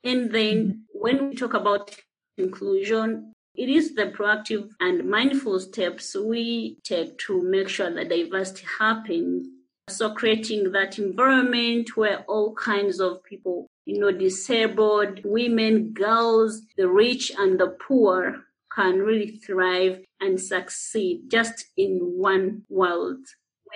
And 0.04 0.32
then 0.32 0.84
when 0.92 1.28
we 1.28 1.34
talk 1.34 1.54
about 1.54 1.96
inclusion, 2.36 3.32
it 3.54 3.68
is 3.68 3.94
the 3.94 4.06
proactive 4.06 4.70
and 4.80 5.08
mindful 5.08 5.60
steps 5.60 6.16
we 6.16 6.78
take 6.84 7.18
to 7.18 7.42
make 7.42 7.68
sure 7.68 7.92
that 7.92 8.08
diversity 8.08 8.66
happens. 8.78 9.46
So 9.88 10.14
creating 10.14 10.72
that 10.72 10.98
environment 10.98 11.96
where 11.96 12.20
all 12.28 12.54
kinds 12.54 13.00
of 13.00 13.22
people, 13.24 13.66
you 13.84 13.98
know, 13.98 14.10
disabled, 14.10 15.20
women, 15.24 15.92
girls, 15.92 16.62
the 16.76 16.88
rich 16.88 17.30
and 17.36 17.60
the 17.60 17.76
poor 17.86 18.44
can 18.74 19.00
really 19.00 19.36
thrive 19.36 20.00
and 20.20 20.40
succeed 20.40 21.30
just 21.30 21.66
in 21.76 21.98
one 22.16 22.62
world 22.70 23.18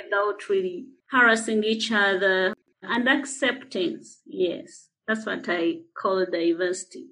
without 0.03 0.49
really 0.49 0.87
harassing 1.11 1.65
each 1.65 1.91
other 1.93 2.55
and 2.83 3.09
acceptance. 3.09 4.21
Yes, 4.27 4.89
that's 5.07 5.27
what 5.27 5.45
I 5.49 5.81
call 5.97 6.27
diversity. 6.27 7.11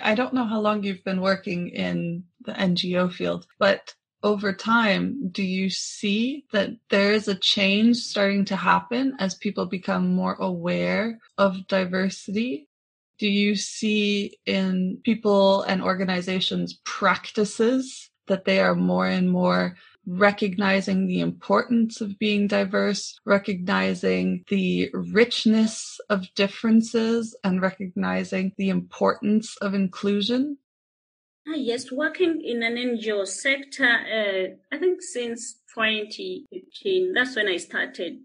I 0.00 0.14
don't 0.14 0.34
know 0.34 0.44
how 0.44 0.60
long 0.60 0.82
you've 0.82 1.02
been 1.02 1.22
working 1.22 1.68
in 1.70 2.24
the 2.42 2.52
NGO 2.52 3.10
field, 3.10 3.46
but 3.58 3.94
over 4.24 4.54
time, 4.54 5.28
do 5.30 5.42
you 5.42 5.68
see 5.68 6.46
that 6.50 6.70
there 6.88 7.12
is 7.12 7.28
a 7.28 7.34
change 7.34 7.98
starting 7.98 8.46
to 8.46 8.56
happen 8.56 9.14
as 9.20 9.34
people 9.34 9.66
become 9.66 10.14
more 10.14 10.34
aware 10.40 11.18
of 11.36 11.68
diversity? 11.68 12.66
Do 13.18 13.28
you 13.28 13.54
see 13.54 14.38
in 14.46 14.98
people 15.04 15.62
and 15.62 15.82
organizations 15.82 16.80
practices 16.84 18.10
that 18.26 18.46
they 18.46 18.60
are 18.60 18.74
more 18.74 19.06
and 19.06 19.30
more 19.30 19.76
recognizing 20.06 21.06
the 21.06 21.20
importance 21.20 22.00
of 22.00 22.18
being 22.18 22.46
diverse, 22.46 23.20
recognizing 23.26 24.42
the 24.48 24.90
richness 24.94 26.00
of 26.08 26.26
differences, 26.34 27.36
and 27.44 27.60
recognizing 27.60 28.52
the 28.56 28.70
importance 28.70 29.56
of 29.58 29.74
inclusion? 29.74 30.56
Ah, 31.46 31.56
yes, 31.56 31.92
working 31.92 32.40
in 32.42 32.62
an 32.62 32.76
NGO 32.76 33.26
sector, 33.26 33.84
uh, 33.84 34.74
I 34.74 34.78
think 34.78 35.02
since 35.02 35.60
2015, 35.74 37.12
that's 37.12 37.36
when 37.36 37.48
I 37.48 37.58
started 37.58 38.20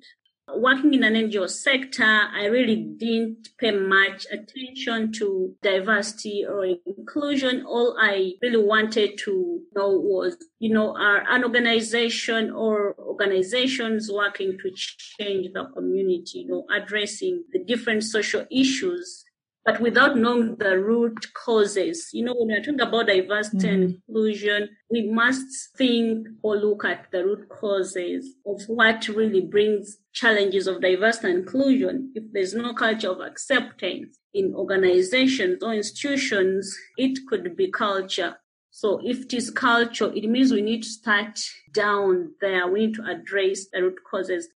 Working 0.55 0.93
in 0.95 1.03
an 1.03 1.13
NGO 1.13 1.49
sector, 1.49 2.03
I 2.03 2.45
really 2.45 2.75
didn't 2.75 3.49
pay 3.59 3.71
much 3.71 4.25
attention 4.31 5.11
to 5.13 5.55
diversity 5.61 6.45
or 6.45 6.65
inclusion. 6.85 7.65
All 7.65 7.95
I 7.99 8.33
really 8.41 8.63
wanted 8.63 9.17
to 9.25 9.61
know 9.75 9.89
was, 9.89 10.37
you 10.59 10.73
know, 10.73 10.95
are 10.95 11.23
an 11.29 11.43
organization 11.43 12.51
or 12.51 12.95
organizations 12.97 14.09
working 14.11 14.57
to 14.61 14.71
change 14.71 15.53
the 15.53 15.65
community, 15.65 16.39
you 16.39 16.47
know, 16.47 16.65
addressing 16.75 17.43
the 17.51 17.59
different 17.63 18.03
social 18.03 18.45
issues 18.51 19.25
but 19.69 19.79
without 19.79 20.17
knowing 20.17 20.55
the 20.55 20.79
root 20.79 21.27
causes. 21.35 22.09
You 22.11 22.25
know, 22.25 22.33
when 22.33 22.47
we're 22.47 22.63
talking 22.63 22.81
about 22.81 23.05
diversity 23.05 23.67
mm-hmm. 23.67 23.67
and 23.67 23.83
inclusion, 23.83 24.69
we 24.89 25.07
must 25.11 25.45
think 25.77 26.27
or 26.41 26.57
look 26.57 26.85
at 26.85 27.11
the 27.11 27.23
root 27.23 27.47
causes 27.49 28.33
of 28.47 28.63
what 28.65 29.07
really 29.09 29.41
brings 29.41 29.97
challenges 30.11 30.65
of 30.65 30.81
diversity 30.81 31.27
and 31.27 31.39
inclusion. 31.41 32.11
If 32.15 32.23
there's 32.33 32.55
no 32.55 32.73
culture 32.73 33.11
of 33.11 33.19
acceptance 33.19 34.17
in 34.33 34.55
organizations 34.55 35.61
or 35.61 35.75
institutions, 35.75 36.75
it 36.97 37.19
could 37.27 37.55
be 37.55 37.69
culture. 37.69 38.37
So 38.71 38.99
if 39.03 39.25
it 39.25 39.33
is 39.35 39.51
culture, 39.51 40.11
it 40.11 40.27
means 40.27 40.51
we 40.51 40.63
need 40.63 40.81
to 40.81 40.89
start 40.89 41.39
down 41.75 42.31
there. 42.41 42.67
We 42.67 42.87
need 42.87 42.95
to 42.95 43.05
address 43.05 43.67
the 43.71 43.83
root 43.83 43.99
causes. 44.09 44.47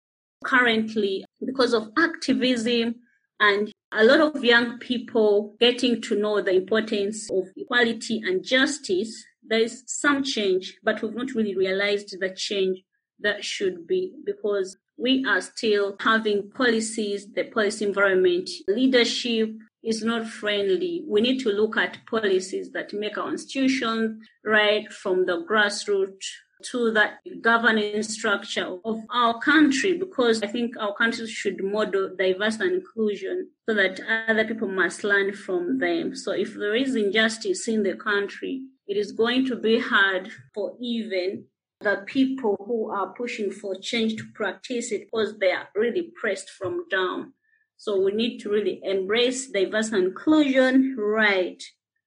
Currently, 0.44 1.24
because 1.46 1.74
of 1.74 1.92
activism 2.00 2.96
and 3.40 3.73
a 3.96 4.04
lot 4.04 4.20
of 4.20 4.44
young 4.44 4.80
people 4.80 5.56
getting 5.60 6.02
to 6.02 6.20
know 6.20 6.42
the 6.42 6.54
importance 6.56 7.30
of 7.30 7.50
equality 7.56 8.22
and 8.26 8.44
justice, 8.44 9.24
there 9.44 9.62
is 9.62 9.84
some 9.86 10.24
change, 10.24 10.78
but 10.84 11.02
we've 11.02 11.16
not 11.16 11.34
really 11.36 11.56
realized 11.56 12.16
the 12.20 12.30
change 12.30 12.82
that 13.20 13.44
should 13.44 13.88
be 13.88 14.14
because 14.26 14.78
we 14.98 15.26
are 15.28 15.42
still 15.42 15.96
having 16.00 16.50
policies, 16.52 17.28
the 17.34 17.44
policy 17.44 17.86
environment, 17.86 18.50
leadership 18.68 19.50
is 19.84 20.04
not 20.04 20.28
friendly. 20.28 21.04
We 21.08 21.22
need 21.22 21.40
to 21.42 21.50
look 21.50 21.78
at 21.78 22.06
policies 22.06 22.72
that 22.72 22.94
make 22.94 23.18
our 23.18 23.30
institutions 23.30 24.26
right 24.46 24.92
from 24.92 25.26
the 25.26 25.46
grassroots 25.50 26.26
to 26.72 26.92
the 26.92 27.12
governing 27.42 28.04
structure 28.04 28.78
of 28.84 29.02
our 29.10 29.40
country 29.40 29.98
because 29.98 30.42
I 30.42 30.48
think 30.48 30.76
our 30.80 30.94
country 30.94 31.28
should 31.28 31.64
model 31.64 32.16
diversity 32.18 32.66
and 32.66 32.76
inclusion 32.76 33.50
so 33.68 33.76
that 33.76 34.00
other 34.28 34.46
people 34.46 34.68
must 34.68 35.04
learn 35.04 35.34
from 35.34 35.80
them. 35.80 36.16
So 36.16 36.32
if 36.32 36.54
there 36.54 36.76
is 36.76 36.96
injustice 36.96 37.68
in 37.68 37.84
the 37.84 37.96
country, 37.96 38.64
it 38.88 38.98
is 38.98 39.12
going 39.12 39.46
to 39.48 39.56
be 39.56 39.80
hard 39.80 40.30
for 40.54 40.76
even 40.80 41.46
the 41.82 42.04
people 42.06 42.56
who 42.66 42.90
are 42.90 43.14
pushing 43.14 43.52
for 43.52 43.76
change 43.76 44.16
to 44.16 44.24
practice 44.34 44.92
it 44.92 45.06
because 45.06 45.38
they 45.38 45.52
are 45.52 45.68
really 45.76 46.12
pressed 46.16 46.50
from 46.50 46.86
down. 46.90 47.34
So 47.78 48.00
we 48.00 48.14
need 48.14 48.40
to 48.40 48.50
really 48.50 48.80
embrace 48.84 49.52
diversity 49.52 49.98
and 49.98 50.08
inclusion 50.08 50.96
right 50.98 51.62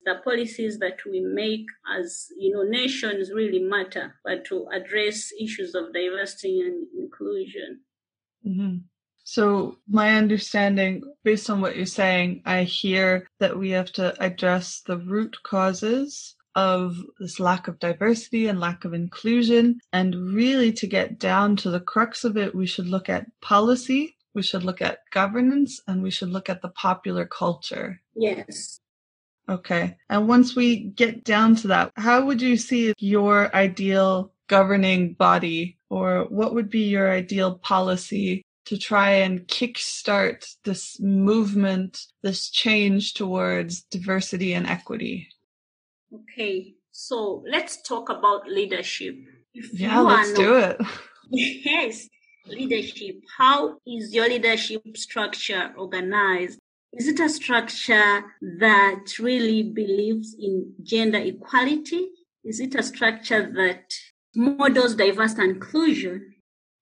the 0.06 0.14
policies 0.24 0.78
that 0.78 0.98
we 1.04 1.20
make 1.20 1.66
as 1.98 2.28
you 2.38 2.54
know 2.54 2.62
nations 2.62 3.30
really 3.32 3.58
matter, 3.58 4.14
but 4.24 4.44
to 4.46 4.66
address 4.72 5.30
issues 5.38 5.74
of 5.74 5.92
diversity 5.92 6.60
and 6.60 6.86
inclusion. 6.98 7.80
Mm-hmm. 8.46 8.76
So, 9.24 9.78
my 9.88 10.14
understanding, 10.14 11.02
based 11.24 11.50
on 11.50 11.60
what 11.60 11.76
you're 11.76 11.84
saying, 11.84 12.42
I 12.46 12.62
hear 12.62 13.26
that 13.40 13.58
we 13.58 13.70
have 13.70 13.90
to 13.94 14.14
address 14.22 14.82
the 14.86 14.98
root 14.98 15.36
causes 15.42 16.36
of 16.54 16.96
this 17.18 17.40
lack 17.40 17.66
of 17.66 17.80
diversity 17.80 18.46
and 18.46 18.60
lack 18.60 18.84
of 18.84 18.94
inclusion. 18.94 19.80
And 19.92 20.32
really, 20.32 20.72
to 20.74 20.86
get 20.86 21.18
down 21.18 21.56
to 21.56 21.70
the 21.70 21.80
crux 21.80 22.22
of 22.22 22.36
it, 22.36 22.54
we 22.54 22.66
should 22.66 22.86
look 22.86 23.08
at 23.08 23.26
policy, 23.42 24.16
we 24.32 24.42
should 24.42 24.62
look 24.62 24.80
at 24.80 25.00
governance, 25.12 25.80
and 25.88 26.04
we 26.04 26.10
should 26.12 26.30
look 26.30 26.48
at 26.48 26.62
the 26.62 26.68
popular 26.68 27.26
culture. 27.26 28.00
Yes. 28.14 28.80
Okay. 29.48 29.96
And 30.08 30.28
once 30.28 30.56
we 30.56 30.76
get 30.76 31.24
down 31.24 31.54
to 31.56 31.68
that, 31.68 31.92
how 31.96 32.24
would 32.24 32.42
you 32.42 32.56
see 32.56 32.94
your 32.98 33.54
ideal 33.54 34.32
governing 34.48 35.14
body 35.14 35.78
or 35.88 36.24
what 36.28 36.54
would 36.54 36.70
be 36.70 36.84
your 36.88 37.10
ideal 37.10 37.56
policy 37.58 38.42
to 38.66 38.76
try 38.76 39.10
and 39.10 39.46
kickstart 39.46 40.56
this 40.64 40.98
movement, 41.00 42.06
this 42.22 42.50
change 42.50 43.14
towards 43.14 43.82
diversity 43.82 44.52
and 44.52 44.66
equity? 44.66 45.28
Okay. 46.12 46.74
So 46.90 47.44
let's 47.48 47.82
talk 47.82 48.08
about 48.08 48.48
leadership. 48.48 49.16
If 49.54 49.78
yeah, 49.78 50.00
let's 50.00 50.30
not, 50.30 50.36
do 50.36 50.56
it. 50.56 50.80
yes. 51.30 52.08
Leadership. 52.46 53.16
How 53.36 53.76
is 53.86 54.14
your 54.14 54.28
leadership 54.28 54.82
structure 54.96 55.72
organized? 55.76 56.58
Is 56.92 57.08
it 57.08 57.20
a 57.20 57.28
structure 57.28 58.24
that 58.40 59.18
really 59.18 59.62
believes 59.62 60.34
in 60.38 60.74
gender 60.82 61.18
equality? 61.18 62.08
Is 62.44 62.60
it 62.60 62.74
a 62.74 62.82
structure 62.82 63.50
that 63.56 63.92
models 64.34 64.94
diversity 64.94 65.42
and 65.42 65.56
inclusion? 65.56 66.34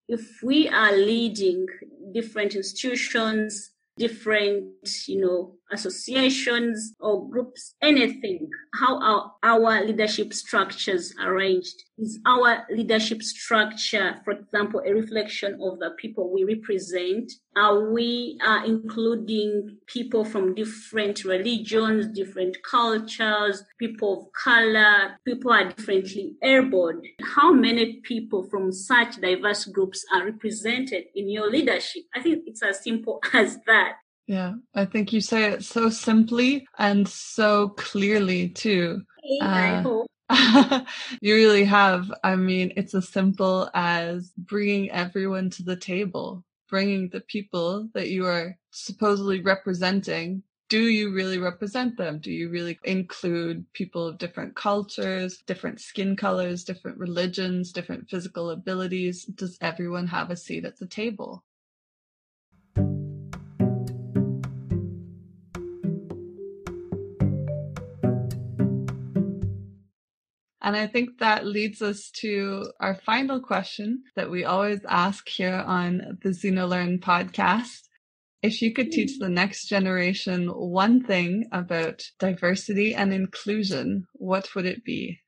If 0.08 0.42
we 0.42 0.68
are 0.68 0.92
leading 0.92 1.66
different 2.12 2.54
institutions, 2.54 3.72
different, 3.96 5.08
you 5.08 5.20
know, 5.20 5.54
associations 5.74 6.94
or 7.00 7.28
groups, 7.28 7.74
anything, 7.82 8.48
how 8.74 9.00
are 9.00 9.32
our 9.42 9.84
leadership 9.84 10.32
structures 10.32 11.14
arranged? 11.22 11.74
Is 11.98 12.18
our 12.26 12.66
leadership 12.70 13.22
structure, 13.22 14.20
for 14.24 14.32
example, 14.32 14.82
a 14.84 14.92
reflection 14.92 15.54
of 15.62 15.78
the 15.78 15.90
people 15.98 16.32
we 16.32 16.42
represent? 16.44 17.30
Are 17.56 17.92
we 17.92 18.38
uh, 18.44 18.62
including 18.66 19.78
people 19.86 20.24
from 20.24 20.56
different 20.56 21.24
religions, 21.24 22.08
different 22.08 22.56
cultures, 22.68 23.62
people 23.78 24.22
of 24.22 24.32
color, 24.32 25.18
people 25.24 25.52
are 25.52 25.70
differently 25.70 26.34
abled? 26.42 27.04
How 27.36 27.52
many 27.52 28.00
people 28.02 28.48
from 28.50 28.72
such 28.72 29.20
diverse 29.20 29.66
groups 29.66 30.04
are 30.12 30.24
represented 30.24 31.04
in 31.14 31.30
your 31.30 31.48
leadership? 31.48 32.02
I 32.12 32.20
think 32.20 32.42
it's 32.46 32.62
as 32.62 32.82
simple 32.82 33.20
as 33.32 33.58
that. 33.66 33.98
Yeah, 34.26 34.54
I 34.74 34.86
think 34.86 35.12
you 35.12 35.20
say 35.20 35.52
it 35.52 35.64
so 35.64 35.90
simply 35.90 36.66
and 36.78 37.06
so 37.06 37.70
clearly 37.70 38.48
too. 38.48 39.02
Uh, 39.40 39.82
you 41.20 41.34
really 41.34 41.64
have. 41.64 42.12
I 42.22 42.36
mean, 42.36 42.72
it's 42.76 42.94
as 42.94 43.08
simple 43.08 43.70
as 43.74 44.32
bringing 44.38 44.90
everyone 44.90 45.50
to 45.50 45.62
the 45.62 45.76
table, 45.76 46.42
bringing 46.68 47.10
the 47.10 47.20
people 47.20 47.88
that 47.92 48.08
you 48.08 48.24
are 48.26 48.56
supposedly 48.70 49.42
representing. 49.42 50.42
Do 50.70 50.80
you 50.80 51.12
really 51.12 51.38
represent 51.38 51.98
them? 51.98 52.18
Do 52.18 52.32
you 52.32 52.48
really 52.48 52.78
include 52.84 53.70
people 53.74 54.08
of 54.08 54.16
different 54.16 54.56
cultures, 54.56 55.42
different 55.46 55.80
skin 55.80 56.16
colors, 56.16 56.64
different 56.64 56.96
religions, 56.96 57.70
different 57.70 58.08
physical 58.08 58.48
abilities? 58.50 59.26
Does 59.26 59.58
everyone 59.60 60.06
have 60.06 60.30
a 60.30 60.36
seat 60.36 60.64
at 60.64 60.78
the 60.78 60.86
table? 60.86 61.44
And 70.64 70.74
I 70.74 70.86
think 70.86 71.18
that 71.18 71.44
leads 71.44 71.82
us 71.82 72.10
to 72.22 72.72
our 72.80 72.94
final 72.94 73.38
question 73.38 74.02
that 74.16 74.30
we 74.30 74.44
always 74.44 74.80
ask 74.88 75.28
here 75.28 75.62
on 75.66 76.18
the 76.22 76.30
XenoLearn 76.30 77.00
podcast. 77.00 77.82
If 78.42 78.62
you 78.62 78.72
could 78.72 78.90
teach 78.90 79.12
mm-hmm. 79.12 79.24
the 79.24 79.28
next 79.28 79.66
generation 79.66 80.48
one 80.48 81.04
thing 81.04 81.50
about 81.52 82.02
diversity 82.18 82.94
and 82.94 83.12
inclusion, 83.12 84.06
what 84.14 84.54
would 84.54 84.64
it 84.64 84.82
be? 84.86 85.20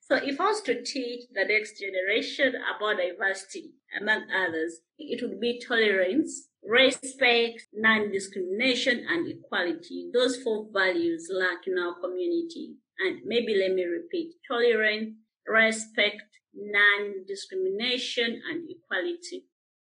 So 0.00 0.16
if 0.16 0.40
I 0.40 0.46
was 0.46 0.60
to 0.62 0.82
teach 0.82 1.22
the 1.32 1.44
next 1.44 1.78
generation 1.78 2.54
about 2.76 2.96
diversity, 2.96 3.74
among 4.00 4.24
others, 4.28 4.80
it 4.98 5.22
would 5.22 5.40
be 5.40 5.62
tolerance, 5.64 6.48
respect, 6.64 7.68
non-discrimination, 7.72 9.06
and 9.08 9.28
equality. 9.30 10.10
Those 10.12 10.42
four 10.42 10.66
values 10.72 11.30
lack 11.32 11.68
in 11.68 11.78
our 11.78 11.94
community. 12.00 12.74
And 12.98 13.20
maybe 13.24 13.54
let 13.56 13.74
me 13.74 13.84
repeat, 13.84 14.34
tolerance, 14.48 15.14
respect, 15.46 16.22
non-discrimination, 16.54 18.40
and 18.50 18.68
equality. 18.70 19.44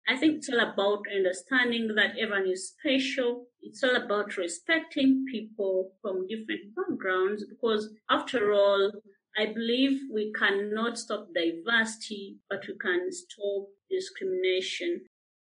I 0.09 0.17
think 0.17 0.39
it's 0.39 0.49
all 0.49 0.61
about 0.61 1.05
understanding 1.15 1.95
that 1.95 2.19
everyone 2.19 2.49
is 2.49 2.75
special. 2.77 3.47
It's 3.63 3.83
all 3.85 3.97
about 3.97 4.37
respecting 4.37 5.25
people 5.31 5.93
from 6.03 6.27
different 6.27 6.75
backgrounds 6.75 7.45
because 7.49 7.91
after 8.09 8.53
all, 8.53 8.93
I 9.39 9.47
believe 9.47 10.01
we 10.13 10.33
cannot 10.33 10.99
stop 10.99 11.29
diversity, 11.35 12.39
but 12.49 12.67
we 12.67 12.75
can 12.79 13.13
stop 13.13 13.69
discrimination. 13.89 15.03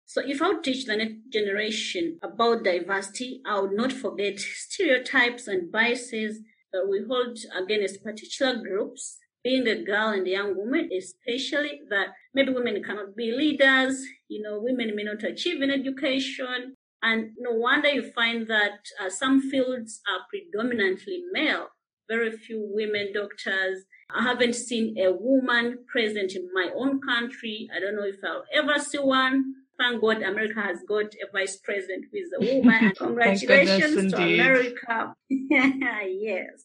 So 0.05 0.21
if 0.23 0.41
I 0.41 0.53
teach 0.61 0.85
the 0.85 0.97
next 0.97 1.31
generation 1.31 2.19
about 2.21 2.63
diversity, 2.63 3.41
I 3.45 3.59
would 3.59 3.71
not 3.71 3.91
forget 3.91 4.39
stereotypes 4.39 5.47
and 5.47 5.71
biases 5.71 6.41
that 6.73 6.87
we 6.89 7.03
hold 7.07 7.37
against 7.55 8.03
particular 8.03 8.61
groups 8.61 9.19
being 9.43 9.67
a 9.67 9.83
girl 9.83 10.09
and 10.09 10.25
a 10.25 10.31
young 10.31 10.55
woman, 10.55 10.89
especially 10.97 11.81
that 11.89 12.07
maybe 12.33 12.53
women 12.53 12.81
cannot 12.83 13.15
be 13.15 13.31
leaders, 13.31 14.01
you 14.29 14.41
know, 14.41 14.59
women 14.59 14.95
may 14.95 15.03
not 15.03 15.23
achieve 15.23 15.61
in 15.61 15.69
education. 15.69 16.75
And 17.01 17.31
no 17.37 17.51
wonder 17.51 17.89
you 17.89 18.11
find 18.13 18.47
that 18.47 18.79
uh, 19.01 19.09
some 19.09 19.41
fields 19.41 19.99
are 20.09 20.21
predominantly 20.29 21.23
male, 21.33 21.67
very 22.09 22.31
few 22.31 22.65
women 22.73 23.11
doctors. 23.13 23.83
I 24.09 24.23
haven't 24.23 24.55
seen 24.55 24.97
a 24.97 25.11
woman 25.11 25.79
present 25.91 26.33
in 26.33 26.47
my 26.53 26.69
own 26.73 27.01
country. 27.01 27.67
I 27.75 27.79
don't 27.81 27.95
know 27.95 28.05
if 28.05 28.19
I'll 28.23 28.45
ever 28.53 28.79
see 28.79 28.99
one. 28.99 29.53
Thank 29.79 30.01
God 30.01 30.21
America 30.21 30.61
has 30.61 30.79
got 30.87 31.05
a 31.15 31.31
vice 31.31 31.57
president 31.57 32.05
who 32.11 32.17
is 32.17 32.31
a 32.39 32.55
woman. 32.55 32.85
And 32.85 32.97
congratulations 32.97 34.13
to 34.13 34.17
America. 34.17 35.15
yes. 35.29 36.63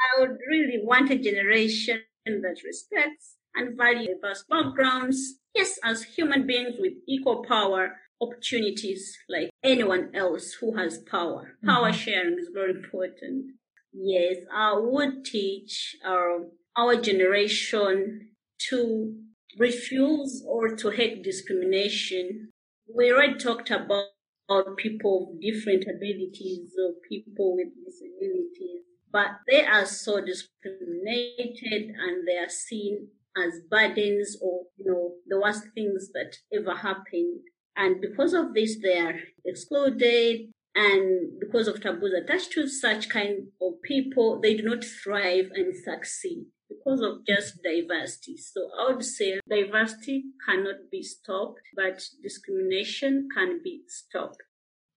I 0.00 0.20
would 0.20 0.38
really 0.48 0.80
want 0.82 1.10
a 1.10 1.18
generation 1.18 2.00
that 2.26 2.56
respects 2.64 3.36
and 3.54 3.76
values 3.76 4.08
diverse 4.20 4.44
backgrounds. 4.48 5.38
Yes, 5.54 5.78
as 5.82 6.04
human 6.04 6.46
beings 6.46 6.76
with 6.78 6.92
equal 7.08 7.44
power, 7.44 7.96
opportunities 8.20 9.16
like 9.28 9.50
anyone 9.64 10.10
else 10.14 10.52
who 10.52 10.76
has 10.76 10.98
power. 10.98 11.56
Power 11.64 11.88
mm-hmm. 11.90 11.96
sharing 11.96 12.38
is 12.38 12.50
very 12.52 12.70
important. 12.72 13.52
Yes, 13.92 14.36
I 14.54 14.78
would 14.78 15.24
teach 15.24 15.96
our, 16.04 16.46
our 16.76 16.96
generation 17.00 18.30
to 18.68 19.16
refuse 19.58 20.44
or 20.46 20.76
to 20.76 20.90
hate 20.90 21.22
discrimination. 21.22 22.50
We 22.94 23.12
already 23.12 23.38
talked 23.38 23.70
about, 23.70 24.04
about 24.48 24.76
people 24.76 25.32
of 25.32 25.40
different 25.40 25.84
abilities 25.84 26.72
or 26.78 26.94
people 27.08 27.56
with 27.56 27.68
disabilities 27.84 28.84
but 29.12 29.28
they 29.48 29.64
are 29.64 29.86
so 29.86 30.20
discriminated 30.24 31.94
and 31.98 32.26
they 32.26 32.36
are 32.36 32.48
seen 32.48 33.08
as 33.36 33.60
burdens 33.70 34.36
or 34.40 34.64
you 34.76 34.90
know 34.90 35.12
the 35.26 35.40
worst 35.40 35.64
things 35.74 36.10
that 36.12 36.36
ever 36.52 36.76
happened. 36.76 37.40
And 37.76 38.00
because 38.00 38.34
of 38.34 38.54
this 38.54 38.78
they 38.82 38.98
are 38.98 39.16
excluded. 39.44 40.52
And 40.72 41.40
because 41.40 41.66
of 41.66 41.80
taboos 41.80 42.12
attached 42.12 42.52
to 42.52 42.68
such 42.68 43.08
kind 43.08 43.48
of 43.60 43.82
people 43.82 44.40
they 44.40 44.56
do 44.56 44.62
not 44.62 44.84
thrive 44.84 45.50
and 45.52 45.74
succeed 45.76 46.44
because 46.84 47.00
of 47.00 47.26
just 47.26 47.62
diversity 47.62 48.36
so 48.36 48.68
i 48.78 48.92
would 48.92 49.04
say 49.04 49.38
diversity 49.48 50.24
cannot 50.46 50.76
be 50.90 51.02
stopped 51.02 51.60
but 51.76 52.02
discrimination 52.22 53.28
can 53.34 53.60
be 53.62 53.82
stopped 53.86 54.42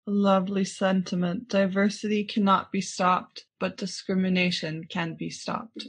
Lovely 0.07 0.65
sentiment. 0.65 1.49
Diversity 1.49 2.25
cannot 2.25 2.73
be 2.73 2.81
stopped, 2.81 3.45
but 3.61 3.77
discrimination 3.77 4.85
can 4.91 5.15
be 5.15 5.31
stopped. 5.31 5.87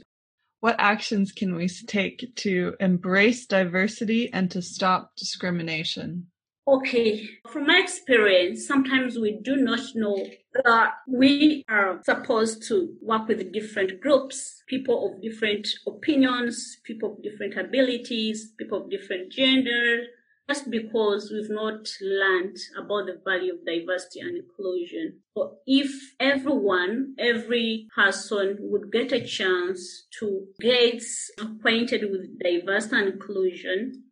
What 0.60 0.76
actions 0.78 1.32
can 1.32 1.56
we 1.56 1.68
take 1.68 2.34
to 2.36 2.76
embrace 2.78 3.44
diversity 3.46 4.32
and 4.32 4.50
to 4.52 4.62
stop 4.62 5.16
discrimination? 5.16 6.28
Okay, 6.66 7.28
from 7.46 7.66
my 7.66 7.78
experience, 7.78 8.66
sometimes 8.66 9.18
we 9.18 9.38
do 9.42 9.56
not 9.56 9.80
know 9.94 10.16
that 10.64 10.94
we 11.06 11.62
are 11.68 12.00
supposed 12.04 12.66
to 12.68 12.96
work 13.02 13.28
with 13.28 13.52
different 13.52 14.00
groups, 14.00 14.62
people 14.66 15.12
of 15.12 15.20
different 15.20 15.68
opinions, 15.86 16.78
people 16.82 17.12
of 17.12 17.22
different 17.22 17.58
abilities, 17.58 18.52
people 18.58 18.82
of 18.82 18.90
different 18.90 19.30
gender, 19.30 20.04
just 20.48 20.70
because 20.70 21.30
we've 21.30 21.50
not 21.50 21.86
learned 22.00 22.56
about 22.78 23.06
the 23.06 23.20
value 23.26 23.52
of 23.52 23.66
diversity 23.66 24.20
and 24.20 24.36
inclusion. 24.38 25.20
But 25.34 25.52
if 25.66 26.14
everyone, 26.18 27.14
every 27.18 27.88
person 27.94 28.56
would 28.60 28.90
get 28.90 29.12
a 29.12 29.22
chance 29.22 30.06
to 30.18 30.46
get 30.60 31.02
acquainted 31.38 32.10
with 32.10 32.38
diversity 32.38 32.96
and 32.96 33.12
inclusion, 33.12 34.04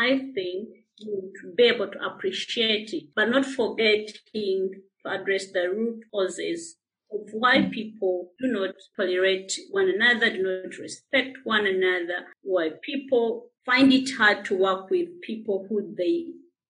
I 0.00 0.30
think 0.34 0.70
would 1.06 1.56
be 1.56 1.64
able 1.64 1.88
to 1.88 1.98
appreciate 2.04 2.92
it, 2.92 3.04
but 3.14 3.30
not 3.30 3.46
forgetting 3.46 4.70
to 5.04 5.10
address 5.10 5.50
the 5.52 5.68
root 5.70 6.02
causes 6.12 6.76
of 7.12 7.20
why 7.32 7.68
people 7.72 8.30
do 8.40 8.46
not 8.48 8.74
tolerate 8.96 9.52
one 9.70 9.88
another, 9.88 10.30
do 10.30 10.42
not 10.42 10.78
respect 10.78 11.38
one 11.44 11.66
another, 11.66 12.26
why 12.42 12.70
people 12.82 13.50
find 13.66 13.92
it 13.92 14.10
hard 14.16 14.44
to 14.44 14.56
work 14.56 14.90
with 14.90 15.20
people 15.22 15.66
who 15.68 15.94
they 15.96 16.26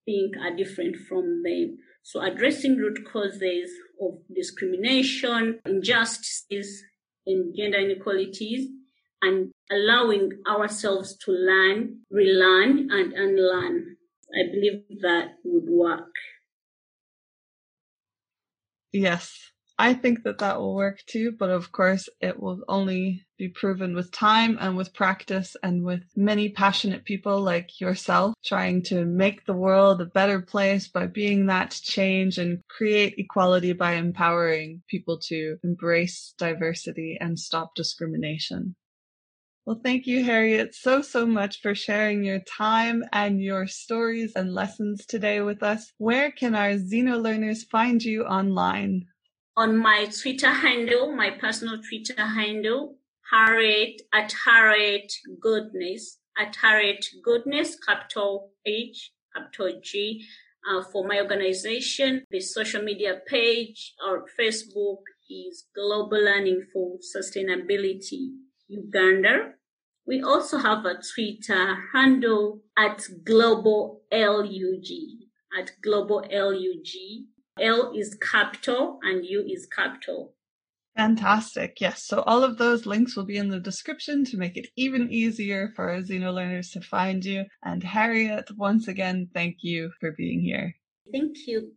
think 0.07 0.37
are 0.39 0.57
different 0.57 0.97
from 1.09 1.43
them. 1.43 1.79
So 2.03 2.23
addressing 2.23 2.77
root 2.77 3.01
causes 3.13 3.71
of 4.01 4.19
discrimination, 4.35 5.61
injustices, 5.67 6.83
and 7.27 7.55
gender 7.55 7.79
inequalities, 7.79 8.69
and 9.23 9.53
allowing 9.71 10.31
ourselves 10.49 11.17
to 11.19 11.33
learn, 11.33 12.01
relearn, 12.11 12.91
and 12.91 13.13
unlearn. 13.13 13.97
I 14.35 14.51
believe 14.51 14.85
that 15.03 15.37
would 15.45 15.69
work. 15.69 16.13
Yes, 18.93 19.51
I 19.79 19.95
think 19.95 20.25
that 20.25 20.39
that 20.39 20.59
will 20.59 20.75
work 20.75 21.01
too, 21.07 21.33
but 21.33 21.49
of 21.49 21.73
course 21.73 22.09
it 22.21 22.39
will 22.39 22.63
only 22.69 23.25
be 23.39 23.49
proven 23.49 23.95
with 23.95 24.13
time 24.13 24.59
and 24.61 24.77
with 24.77 24.93
practice 24.93 25.57
and 25.63 25.85
with 25.85 26.03
many 26.15 26.51
passionate 26.51 27.05
people 27.05 27.41
like 27.41 27.81
yourself 27.81 28.35
trying 28.45 28.83
to 28.83 29.07
make 29.07 29.47
the 29.47 29.55
world 29.55 30.01
a 30.03 30.07
better 30.07 30.43
place 30.43 30.87
by 30.87 31.07
being 31.07 31.47
that 31.47 31.71
change 31.71 32.37
and 32.37 32.61
create 32.69 33.15
equality 33.17 33.73
by 33.73 33.95
empowering 33.95 34.83
people 34.87 35.19
to 35.19 35.57
embrace 35.65 36.35
diversity 36.37 37.17
and 37.19 37.39
stop 37.39 37.75
discrimination. 37.75 38.75
Well, 39.71 39.81
thank 39.85 40.09
you, 40.09 40.25
Harriet, 40.25 40.75
so, 40.75 41.01
so 41.01 41.25
much 41.25 41.61
for 41.61 41.77
sharing 41.77 42.25
your 42.25 42.41
time 42.41 43.05
and 43.13 43.41
your 43.41 43.69
stories 43.69 44.33
and 44.35 44.53
lessons 44.53 45.07
today 45.07 45.43
with 45.43 45.63
us. 45.63 45.93
Where 45.97 46.33
can 46.33 46.57
our 46.57 46.71
Xeno 46.71 47.23
learners 47.23 47.63
find 47.63 48.03
you 48.03 48.25
online? 48.25 49.07
on 49.57 49.77
my 49.77 50.07
Twitter 50.07 50.51
handle, 50.51 51.15
my 51.15 51.31
personal 51.31 51.81
Twitter 51.89 52.21
handle, 52.21 52.97
Harriet 53.31 54.03
at 54.13 54.35
Harriet 54.45 55.13
Goodness, 55.41 56.19
at 56.37 56.57
Harriet 56.57 57.07
Goodness, 57.23 57.77
capital 57.79 58.51
H, 58.67 59.13
capital 59.37 59.81
G. 59.85 60.27
Uh, 60.69 60.83
for 60.93 61.07
my 61.07 61.21
organization, 61.21 62.25
the 62.33 62.41
social 62.41 62.83
media 62.83 63.21
page 63.25 63.95
or 64.05 64.25
Facebook 64.37 65.03
is 65.31 65.69
Global 65.77 66.25
Learning 66.25 66.67
for 66.73 66.99
Sustainability 66.99 68.31
Uganda. 68.67 69.60
We 70.11 70.23
also 70.23 70.59
have 70.59 70.85
a 70.87 71.01
Twitter 71.15 71.77
handle 71.95 72.63
at 72.77 73.01
Global 73.23 74.03
LUG, 74.11 74.89
at 75.57 75.71
Global 75.85 76.25
LUG. 76.29 77.29
L 77.61 77.93
is 77.97 78.17
capital 78.17 78.99
and 79.05 79.25
U 79.25 79.47
is 79.49 79.69
capital. 79.69 80.35
Fantastic. 80.97 81.81
Yes. 81.81 82.07
So 82.07 82.23
all 82.23 82.43
of 82.43 82.59
those 82.59 82.87
links 82.87 83.15
will 83.15 83.25
be 83.25 83.37
in 83.37 83.51
the 83.51 83.61
description 83.61 84.25
to 84.25 84.37
make 84.37 84.57
it 84.57 84.67
even 84.75 85.13
easier 85.13 85.71
for 85.77 85.91
our 85.91 86.01
Xeno 86.01 86.35
learners 86.35 86.73
to 86.73 86.81
find 86.81 87.25
you. 87.25 87.45
And 87.63 87.81
Harriet, 87.85 88.51
once 88.57 88.89
again, 88.89 89.29
thank 89.33 89.59
you 89.61 89.93
for 90.01 90.11
being 90.11 90.41
here. 90.41 90.75
Thank 91.13 91.37
you. 91.47 91.75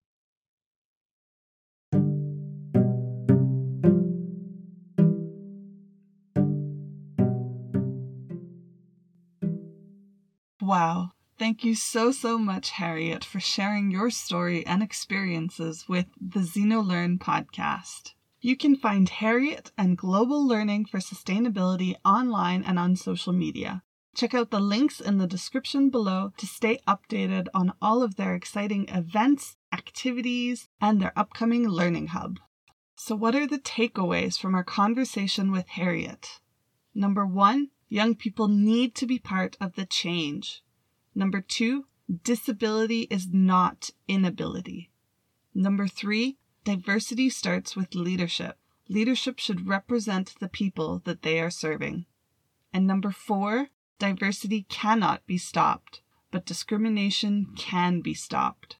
Wow. 10.63 11.11
Thank 11.37 11.65
you 11.65 11.75
so, 11.75 12.13
so 12.13 12.37
much, 12.37 12.69
Harriet, 12.69 13.25
for 13.25 13.41
sharing 13.41 13.91
your 13.91 14.09
story 14.09 14.65
and 14.65 14.81
experiences 14.81 15.89
with 15.89 16.05
the 16.21 16.39
XenoLearn 16.39 17.19
podcast. 17.19 18.13
You 18.39 18.55
can 18.55 18.77
find 18.77 19.09
Harriet 19.09 19.73
and 19.77 19.97
Global 19.97 20.47
Learning 20.47 20.85
for 20.85 20.99
Sustainability 20.99 21.95
online 22.05 22.63
and 22.63 22.79
on 22.79 22.95
social 22.95 23.33
media. 23.33 23.83
Check 24.15 24.33
out 24.33 24.51
the 24.51 24.61
links 24.61 25.01
in 25.01 25.17
the 25.17 25.27
description 25.27 25.89
below 25.89 26.31
to 26.37 26.47
stay 26.47 26.79
updated 26.87 27.47
on 27.53 27.73
all 27.81 28.01
of 28.01 28.15
their 28.15 28.33
exciting 28.33 28.87
events, 28.87 29.57
activities, 29.73 30.69
and 30.79 31.01
their 31.01 31.11
upcoming 31.19 31.67
Learning 31.67 32.07
Hub. 32.07 32.39
So, 32.95 33.17
what 33.17 33.35
are 33.35 33.47
the 33.47 33.59
takeaways 33.59 34.39
from 34.39 34.55
our 34.55 34.63
conversation 34.63 35.51
with 35.51 35.67
Harriet? 35.67 36.39
Number 36.95 37.25
one, 37.25 37.71
young 37.93 38.15
people 38.15 38.47
need 38.47 38.95
to 38.95 39.05
be 39.05 39.19
part 39.19 39.55
of 39.61 39.75
the 39.75 39.85
change. 39.85 40.63
Number 41.13 41.41
two, 41.41 41.85
disability 42.23 43.01
is 43.11 43.27
not 43.31 43.91
inability. 44.07 44.89
Number 45.53 45.85
three, 45.85 46.37
diversity 46.63 47.29
starts 47.29 47.75
with 47.75 47.93
leadership. 47.93 48.57
Leadership 48.89 49.37
should 49.37 49.67
represent 49.67 50.33
the 50.39 50.49
people 50.49 51.03
that 51.05 51.21
they 51.21 51.39
are 51.39 51.51
serving. 51.51 52.07
And 52.73 52.87
number 52.87 53.11
four, 53.11 53.67
diversity 53.99 54.65
cannot 54.69 55.23
be 55.27 55.37
stopped, 55.37 56.01
but 56.31 56.47
discrimination 56.47 57.53
can 57.55 58.01
be 58.01 58.15
stopped. 58.15 58.77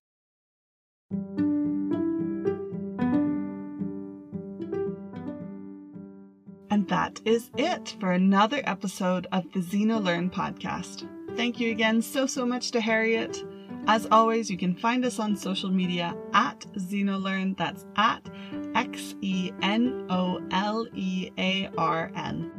That 7.14 7.28
is 7.28 7.50
it 7.58 7.96
for 8.00 8.12
another 8.12 8.62
episode 8.66 9.28
of 9.32 9.44
the 9.54 9.60
XenoLearn 9.60 10.32
podcast. 10.32 11.08
Thank 11.36 11.60
you 11.60 11.72
again 11.72 12.02
so, 12.02 12.26
so 12.26 12.46
much 12.46 12.72
to 12.72 12.82
Harriet. 12.82 13.44
As 13.88 14.08
always, 14.12 14.50
you 14.50 14.58
can 14.58 14.76
find 14.76 15.04
us 15.04 15.20
on 15.20 15.36
social 15.36 15.70
media 15.70 16.16
at 16.34 16.62
XenoLearn. 16.76 17.58
That's 17.58 17.86
at 17.98 18.26
X 18.76 19.16
E 19.22 19.52
N 19.62 20.06
O 20.10 20.42
L 20.52 20.88
E 20.94 21.32
A 21.38 21.70
R 21.78 22.12
N. 22.16 22.52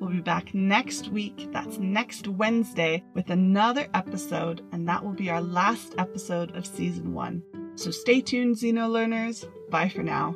We'll 0.00 0.10
be 0.10 0.20
back 0.20 0.54
next 0.54 1.08
week. 1.08 1.48
That's 1.52 1.78
next 1.78 2.26
Wednesday 2.26 3.04
with 3.14 3.28
another 3.28 3.86
episode, 3.92 4.62
and 4.72 4.88
that 4.88 5.04
will 5.04 5.12
be 5.12 5.28
our 5.28 5.42
last 5.42 5.94
episode 5.98 6.56
of 6.56 6.66
season 6.66 7.12
one. 7.12 7.42
So 7.74 7.90
stay 7.90 8.22
tuned, 8.22 8.56
Xeno 8.56 8.90
Learners. 8.90 9.44
Bye 9.68 9.90
for 9.90 10.02
now. 10.02 10.34